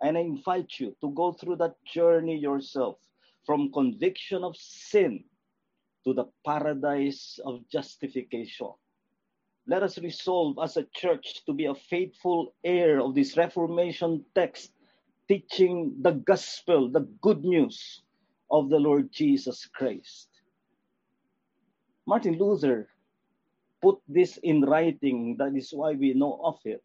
And 0.00 0.16
I 0.16 0.20
invite 0.20 0.78
you 0.78 0.94
to 1.00 1.10
go 1.10 1.32
through 1.32 1.56
that 1.56 1.74
journey 1.84 2.38
yourself 2.38 2.98
from 3.44 3.72
conviction 3.72 4.44
of 4.44 4.54
sin 4.56 5.24
to 6.04 6.14
the 6.14 6.26
paradise 6.46 7.40
of 7.44 7.68
justification. 7.68 8.70
Let 9.66 9.82
us 9.82 9.98
resolve 9.98 10.58
as 10.62 10.76
a 10.76 10.86
church 10.94 11.44
to 11.46 11.52
be 11.52 11.66
a 11.66 11.74
faithful 11.74 12.54
heir 12.62 13.00
of 13.00 13.16
this 13.16 13.36
Reformation 13.36 14.24
text, 14.36 14.70
teaching 15.26 15.96
the 16.00 16.12
gospel, 16.12 16.90
the 16.90 17.08
good 17.22 17.44
news 17.44 18.02
of 18.52 18.70
the 18.70 18.78
Lord 18.78 19.10
Jesus 19.10 19.66
Christ. 19.66 20.31
Martin 22.06 22.36
Luther 22.38 22.88
put 23.80 24.00
this 24.08 24.38
in 24.38 24.62
writing. 24.62 25.36
That 25.36 25.54
is 25.56 25.72
why 25.72 25.92
we 25.92 26.14
know 26.14 26.40
of 26.42 26.58
it. 26.64 26.82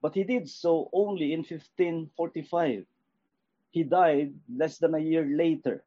But 0.00 0.14
he 0.14 0.24
did 0.24 0.48
so 0.48 0.90
only 0.92 1.32
in 1.32 1.40
1545. 1.40 2.84
He 3.70 3.82
died 3.84 4.34
less 4.54 4.78
than 4.78 4.94
a 4.94 4.98
year 4.98 5.24
later. 5.24 5.84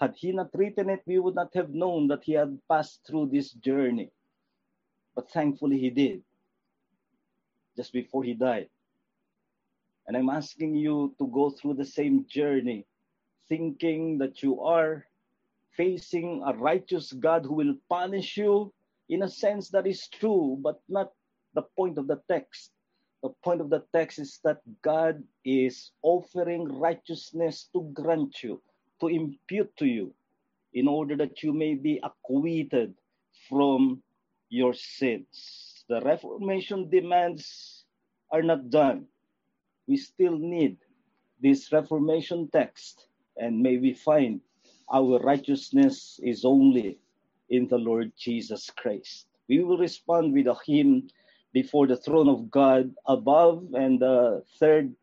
Had 0.00 0.14
he 0.16 0.32
not 0.32 0.50
written 0.54 0.90
it, 0.90 1.02
we 1.06 1.18
would 1.18 1.34
not 1.34 1.54
have 1.54 1.70
known 1.70 2.08
that 2.08 2.24
he 2.24 2.32
had 2.32 2.58
passed 2.68 3.06
through 3.06 3.26
this 3.26 3.52
journey. 3.52 4.10
But 5.14 5.30
thankfully, 5.30 5.78
he 5.78 5.90
did, 5.90 6.22
just 7.76 7.92
before 7.92 8.24
he 8.24 8.34
died. 8.34 8.70
And 10.06 10.16
I'm 10.16 10.30
asking 10.30 10.74
you 10.74 11.14
to 11.18 11.26
go 11.28 11.50
through 11.50 11.74
the 11.74 11.84
same 11.84 12.26
journey, 12.26 12.86
thinking 13.48 14.18
that 14.18 14.42
you 14.42 14.60
are 14.62 15.06
facing 15.76 16.42
a 16.46 16.52
righteous 16.54 17.12
God 17.12 17.44
who 17.44 17.54
will 17.54 17.74
punish 17.88 18.36
you 18.36 18.72
in 19.08 19.22
a 19.22 19.28
sense 19.28 19.68
that 19.70 19.86
is 19.86 20.08
true, 20.08 20.58
but 20.60 20.80
not 20.88 21.12
the 21.54 21.62
point 21.76 21.98
of 21.98 22.06
the 22.06 22.20
text. 22.28 22.70
The 23.22 23.30
point 23.44 23.60
of 23.60 23.70
the 23.70 23.84
text 23.94 24.18
is 24.18 24.40
that 24.44 24.60
God 24.82 25.22
is 25.44 25.92
offering 26.02 26.64
righteousness 26.64 27.68
to 27.72 27.88
grant 27.92 28.42
you, 28.42 28.60
to 29.00 29.08
impute 29.08 29.76
to 29.76 29.86
you, 29.86 30.14
in 30.74 30.88
order 30.88 31.16
that 31.16 31.42
you 31.42 31.52
may 31.52 31.74
be 31.74 32.00
acquitted 32.02 32.94
from 33.48 34.02
your 34.48 34.74
sins. 34.74 35.84
The 35.88 36.00
Reformation 36.00 36.88
demands 36.90 37.84
are 38.30 38.42
not 38.42 38.70
done. 38.70 39.06
We 39.86 39.96
still 39.96 40.38
need 40.38 40.78
this 41.40 41.72
Reformation 41.72 42.48
text, 42.52 43.06
and 43.36 43.60
may 43.60 43.76
we 43.78 43.94
find 43.94 44.40
our 44.92 45.18
righteousness 45.20 46.20
is 46.22 46.44
only 46.44 46.98
in 47.48 47.66
the 47.68 47.78
Lord 47.78 48.12
Jesus 48.16 48.70
Christ. 48.76 49.26
We 49.48 49.64
will 49.64 49.78
respond 49.78 50.32
with 50.32 50.46
a 50.46 50.56
hymn 50.66 51.08
before 51.52 51.86
the 51.86 51.96
throne 51.96 52.28
of 52.28 52.50
God 52.50 52.94
above, 53.06 53.64
and 53.74 54.00
the 54.00 54.44
third 54.58 54.94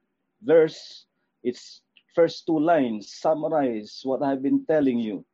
verse, 0.43 1.05
its 1.43 1.81
first 2.15 2.45
two 2.45 2.59
lines 2.59 3.13
summarize 3.13 4.01
what 4.03 4.23
I've 4.23 4.41
been 4.41 4.65
telling 4.65 4.99
you. 4.99 5.25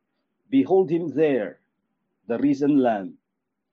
Behold 0.50 0.90
him 0.90 1.08
there, 1.08 1.60
the 2.28 2.38
risen 2.38 2.78
Lamb, 2.78 3.14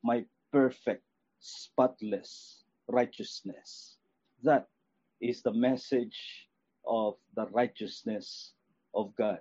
my 0.03 0.25
perfect, 0.51 1.03
spotless 1.39 2.63
righteousness. 2.87 3.97
That 4.43 4.67
is 5.21 5.41
the 5.41 5.53
message 5.53 6.47
of 6.85 7.15
the 7.35 7.47
righteousness 7.47 8.53
of 8.93 9.15
God. 9.15 9.39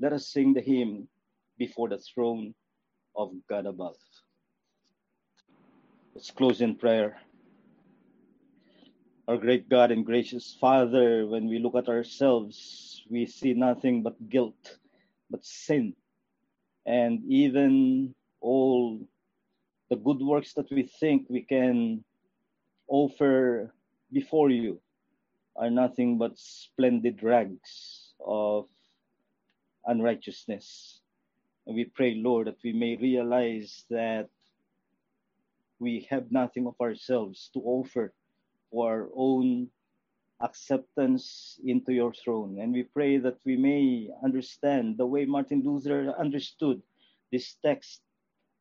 Let 0.00 0.12
us 0.12 0.26
sing 0.28 0.54
the 0.54 0.60
hymn 0.60 1.08
before 1.56 1.88
the 1.88 1.98
throne 1.98 2.54
of 3.16 3.32
God 3.48 3.66
above. 3.66 3.96
Let's 6.14 6.30
close 6.30 6.60
in 6.60 6.76
prayer. 6.76 7.18
Our 9.28 9.36
great 9.38 9.68
God 9.68 9.90
and 9.90 10.04
gracious 10.04 10.56
Father, 10.60 11.26
when 11.26 11.48
we 11.48 11.58
look 11.58 11.76
at 11.76 11.88
ourselves, 11.88 13.02
we 13.08 13.24
see 13.26 13.54
nothing 13.54 14.02
but 14.02 14.28
guilt, 14.28 14.78
but 15.30 15.44
sin, 15.44 15.94
and 16.84 17.24
even 17.26 18.14
all 18.40 19.00
the 19.88 19.96
good 19.96 20.20
works 20.20 20.52
that 20.54 20.70
we 20.70 20.82
think 21.00 21.26
we 21.28 21.42
can 21.42 22.04
offer 22.88 23.72
before 24.12 24.50
you 24.50 24.80
are 25.56 25.70
nothing 25.70 26.18
but 26.18 26.38
splendid 26.38 27.22
rags 27.22 28.12
of 28.20 28.66
unrighteousness. 29.86 31.00
And 31.66 31.76
we 31.76 31.84
pray, 31.84 32.14
Lord, 32.14 32.46
that 32.46 32.62
we 32.62 32.72
may 32.72 32.96
realize 32.96 33.84
that 33.90 34.28
we 35.78 36.06
have 36.10 36.30
nothing 36.30 36.66
of 36.66 36.74
ourselves 36.80 37.50
to 37.54 37.60
offer 37.60 38.12
for 38.70 38.90
our 38.90 39.08
own 39.14 39.68
acceptance 40.40 41.58
into 41.64 41.92
your 41.92 42.12
throne. 42.12 42.58
And 42.60 42.72
we 42.72 42.82
pray 42.82 43.18
that 43.18 43.38
we 43.44 43.56
may 43.56 44.10
understand 44.22 44.98
the 44.98 45.06
way 45.06 45.24
Martin 45.24 45.62
Luther 45.64 46.14
understood 46.18 46.82
this 47.32 47.56
text 47.64 48.02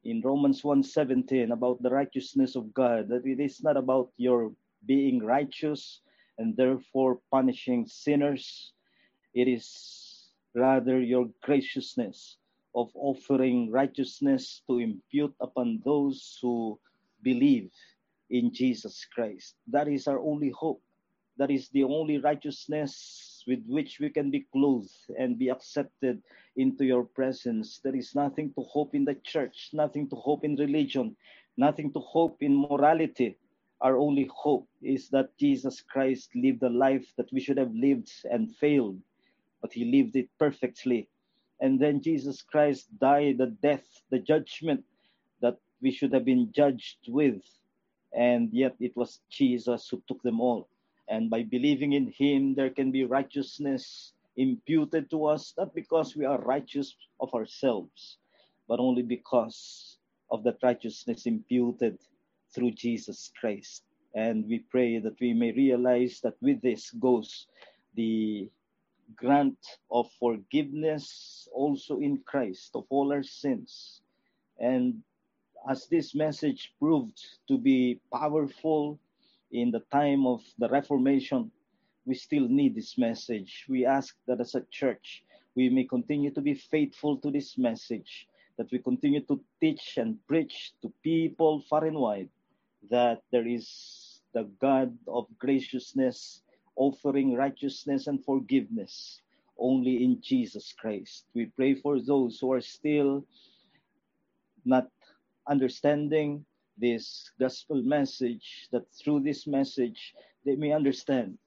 in 0.04 0.22
Romans 0.22 0.64
1:17 0.64 1.52
about 1.52 1.82
the 1.82 1.90
righteousness 1.90 2.56
of 2.56 2.74
God, 2.74 3.08
that 3.10 3.26
it 3.26 3.40
is 3.40 3.64
not 3.64 3.78
about 3.78 4.12
your 4.18 4.54
being 4.86 5.24
righteous 5.24 6.02
and 6.38 6.56
therefore 6.56 7.22
punishing 7.32 7.86
sinners. 7.88 8.74
It 9.34 9.48
is 9.48 9.66
rather 10.56 11.00
your 11.00 11.30
graciousness 11.42 12.38
of 12.76 12.90
offering 12.96 13.72
righteousness 13.72 14.62
to 14.68 14.80
impute 14.80 15.34
upon 15.40 15.82
those 15.86 16.38
who 16.42 16.80
believe 17.22 17.72
in 18.30 18.54
Jesus 18.54 19.06
Christ. 19.14 19.56
That 19.68 19.88
is 19.88 20.08
our 20.08 20.20
only 20.20 20.50
hope. 20.50 20.82
That 21.38 21.52
is 21.52 21.70
the 21.70 21.84
only 21.84 22.20
righteousness 22.20 23.44
with 23.48 23.64
which 23.68 24.00
we 24.00 24.10
can 24.10 24.32
be 24.32 24.46
clothed 24.52 24.94
and 25.18 25.38
be 25.38 25.50
accepted 25.50 26.22
into 26.56 26.86
your 26.86 27.04
presence. 27.04 27.80
There 27.84 27.96
is 27.96 28.16
nothing 28.16 28.54
to 28.54 28.62
hope 28.62 28.96
in 28.96 29.06
the 29.06 29.16
church, 29.16 29.70
nothing 29.74 30.10
to 30.10 30.16
hope 30.16 30.44
in 30.44 30.56
religion, 30.56 31.16
nothing 31.58 31.92
to 31.94 32.00
hope 32.00 32.38
in 32.42 32.56
morality. 32.56 33.38
Our 33.82 33.98
only 33.98 34.30
hope 34.34 34.70
is 34.82 35.10
that 35.10 35.38
Jesus 35.38 35.82
Christ 35.82 36.30
lived 36.36 36.62
the 36.62 36.70
life 36.70 37.06
that 37.18 37.32
we 37.34 37.42
should 37.42 37.58
have 37.58 37.74
lived 37.74 38.10
and 38.32 38.56
failed, 38.56 39.00
but 39.64 39.72
he 39.72 39.86
lived 39.86 40.18
it 40.18 40.28
perfectly. 40.38 41.08
And 41.62 41.80
then 41.80 42.02
Jesus 42.02 42.42
Christ 42.42 42.88
died 43.00 43.38
the 43.38 43.48
death, 43.48 43.88
the 44.12 44.20
judgment 44.20 44.84
that 45.42 45.58
we 45.82 45.90
should 45.90 46.14
have 46.14 46.26
been 46.26 46.52
judged 46.52 47.00
with. 47.08 47.42
And 48.14 48.50
yet 48.52 48.76
it 48.82 48.92
was 48.98 49.22
Jesus 49.30 49.88
who 49.90 50.04
took 50.06 50.22
them 50.22 50.42
all. 50.42 50.68
And 51.08 51.30
by 51.30 51.44
believing 51.44 51.94
in 51.94 52.12
him, 52.12 52.56
there 52.56 52.70
can 52.70 52.92
be 52.92 53.06
righteousness 53.06 54.12
imputed 54.36 55.10
to 55.12 55.26
us, 55.26 55.54
not 55.58 55.74
because 55.74 56.16
we 56.16 56.26
are 56.26 56.42
righteous 56.42 56.94
of 57.22 57.34
ourselves, 57.34 58.18
but 58.68 58.82
only 58.82 59.02
because 59.02 59.98
of 60.30 60.44
that 60.44 60.58
righteousness 60.62 61.26
imputed 61.26 61.98
through 62.54 62.72
Jesus 62.72 63.32
Christ. 63.40 63.84
And 64.14 64.46
we 64.46 64.60
pray 64.60 65.00
that 65.00 65.20
we 65.22 65.34
may 65.34 65.54
realize 65.54 66.20
that 66.24 66.36
with 66.42 66.62
this 66.62 66.92
goes 66.92 67.48
the 67.96 68.50
grant 69.16 69.58
of 69.92 70.10
forgiveness 70.20 71.48
also 71.54 72.00
in 72.00 72.20
Christ 72.26 72.72
of 72.76 72.86
all 72.90 73.12
our 73.12 73.24
sins. 73.24 74.02
And 74.60 75.04
as 75.70 75.88
this 75.88 76.14
message 76.16 76.74
proved 76.80 77.20
to 77.48 77.58
be 77.58 78.00
powerful 78.12 79.00
in 79.52 79.72
the 79.72 79.82
time 79.92 80.26
of 80.26 80.42
the 80.58 80.70
Reformation, 80.70 81.52
we 82.06 82.16
still 82.16 82.48
need 82.48 82.76
this 82.76 82.98
message. 82.98 83.66
We 83.70 83.86
ask 83.86 84.16
that 84.28 84.42
as 84.42 84.56
a 84.56 84.66
church, 84.72 85.24
we 85.56 85.70
may 85.70 85.86
continue 85.86 86.32
to 86.32 86.42
be 86.42 86.54
faithful 86.56 87.18
to 87.18 87.32
this 87.32 87.58
message, 87.58 88.28
that 88.58 88.72
we 88.72 88.80
continue 88.80 89.22
to 89.22 89.40
teach 89.62 89.98
and 89.98 90.18
preach 90.28 90.74
to 90.82 90.92
people 91.04 91.62
far 91.70 91.86
and 91.86 91.98
wide 91.98 92.30
that 92.90 93.22
there 93.32 93.48
is 93.48 94.20
the 94.34 94.44
God 94.60 94.98
of 95.08 95.28
graciousness 95.40 96.42
offering 96.76 97.36
righteousness 97.36 98.08
and 98.08 98.24
forgiveness 98.24 99.22
only 99.58 100.04
in 100.04 100.22
Jesus 100.22 100.74
Christ. 100.78 101.26
We 101.34 101.46
pray 101.46 101.76
for 101.76 102.00
those 102.02 102.40
who 102.40 102.52
are 102.54 102.62
still 102.62 103.26
not 104.66 104.90
understanding 105.48 106.46
this 106.78 107.32
gospel 107.40 107.84
message, 107.84 108.68
that 108.72 108.92
through 108.92 109.22
this 109.22 109.46
message 109.46 110.16
they 110.46 110.56
may 110.56 110.72
understand 110.72 111.38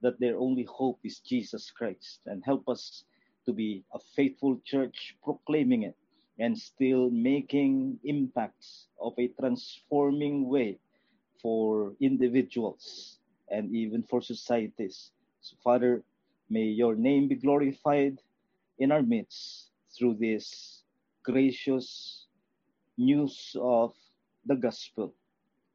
that 0.00 0.18
their 0.18 0.36
only 0.36 0.64
hope 0.64 0.98
is 1.04 1.20
Jesus 1.20 1.70
Christ 1.70 2.20
and 2.26 2.42
help 2.44 2.68
us 2.68 3.04
to 3.46 3.52
be 3.52 3.84
a 3.94 3.98
faithful 4.16 4.60
church 4.64 5.16
proclaiming 5.22 5.84
it 5.84 5.96
and 6.38 6.58
still 6.58 7.10
making 7.10 7.98
impacts 8.04 8.88
of 9.00 9.14
a 9.18 9.28
transforming 9.38 10.48
way 10.48 10.78
for 11.40 11.94
individuals 12.00 13.18
and 13.52 13.74
even 13.74 14.02
for 14.02 14.20
societies. 14.20 15.12
So, 15.40 15.56
Father, 15.62 16.02
may 16.50 16.64
your 16.64 16.96
name 16.96 17.28
be 17.28 17.36
glorified 17.36 18.18
in 18.78 18.90
our 18.90 19.02
midst 19.02 19.70
through 19.96 20.16
this 20.18 20.82
gracious 21.22 22.26
news 22.96 23.54
of 23.60 23.94
the 24.46 24.56
gospel 24.56 25.14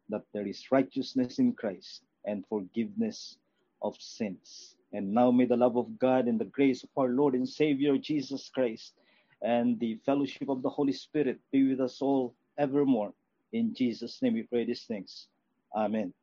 that 0.09 0.23
there 0.33 0.47
is 0.47 0.71
righteousness 0.71 1.39
in 1.39 1.53
Christ 1.53 2.03
and 2.25 2.45
forgiveness 2.47 3.37
of 3.81 3.95
sins. 3.99 4.75
And 4.93 5.13
now 5.13 5.31
may 5.31 5.45
the 5.45 5.57
love 5.57 5.77
of 5.77 5.99
God 5.99 6.27
and 6.27 6.39
the 6.39 6.45
grace 6.45 6.83
of 6.83 6.89
our 6.97 7.09
Lord 7.09 7.33
and 7.33 7.47
Savior 7.47 7.97
Jesus 7.97 8.49
Christ 8.53 8.93
and 9.41 9.79
the 9.79 9.99
fellowship 10.05 10.49
of 10.49 10.61
the 10.61 10.69
Holy 10.69 10.93
Spirit 10.93 11.39
be 11.51 11.69
with 11.69 11.81
us 11.81 12.01
all 12.01 12.33
evermore. 12.57 13.13
In 13.53 13.73
Jesus' 13.73 14.21
name 14.21 14.33
we 14.33 14.43
pray 14.43 14.65
these 14.65 14.83
things. 14.83 15.27
Amen. 15.75 16.13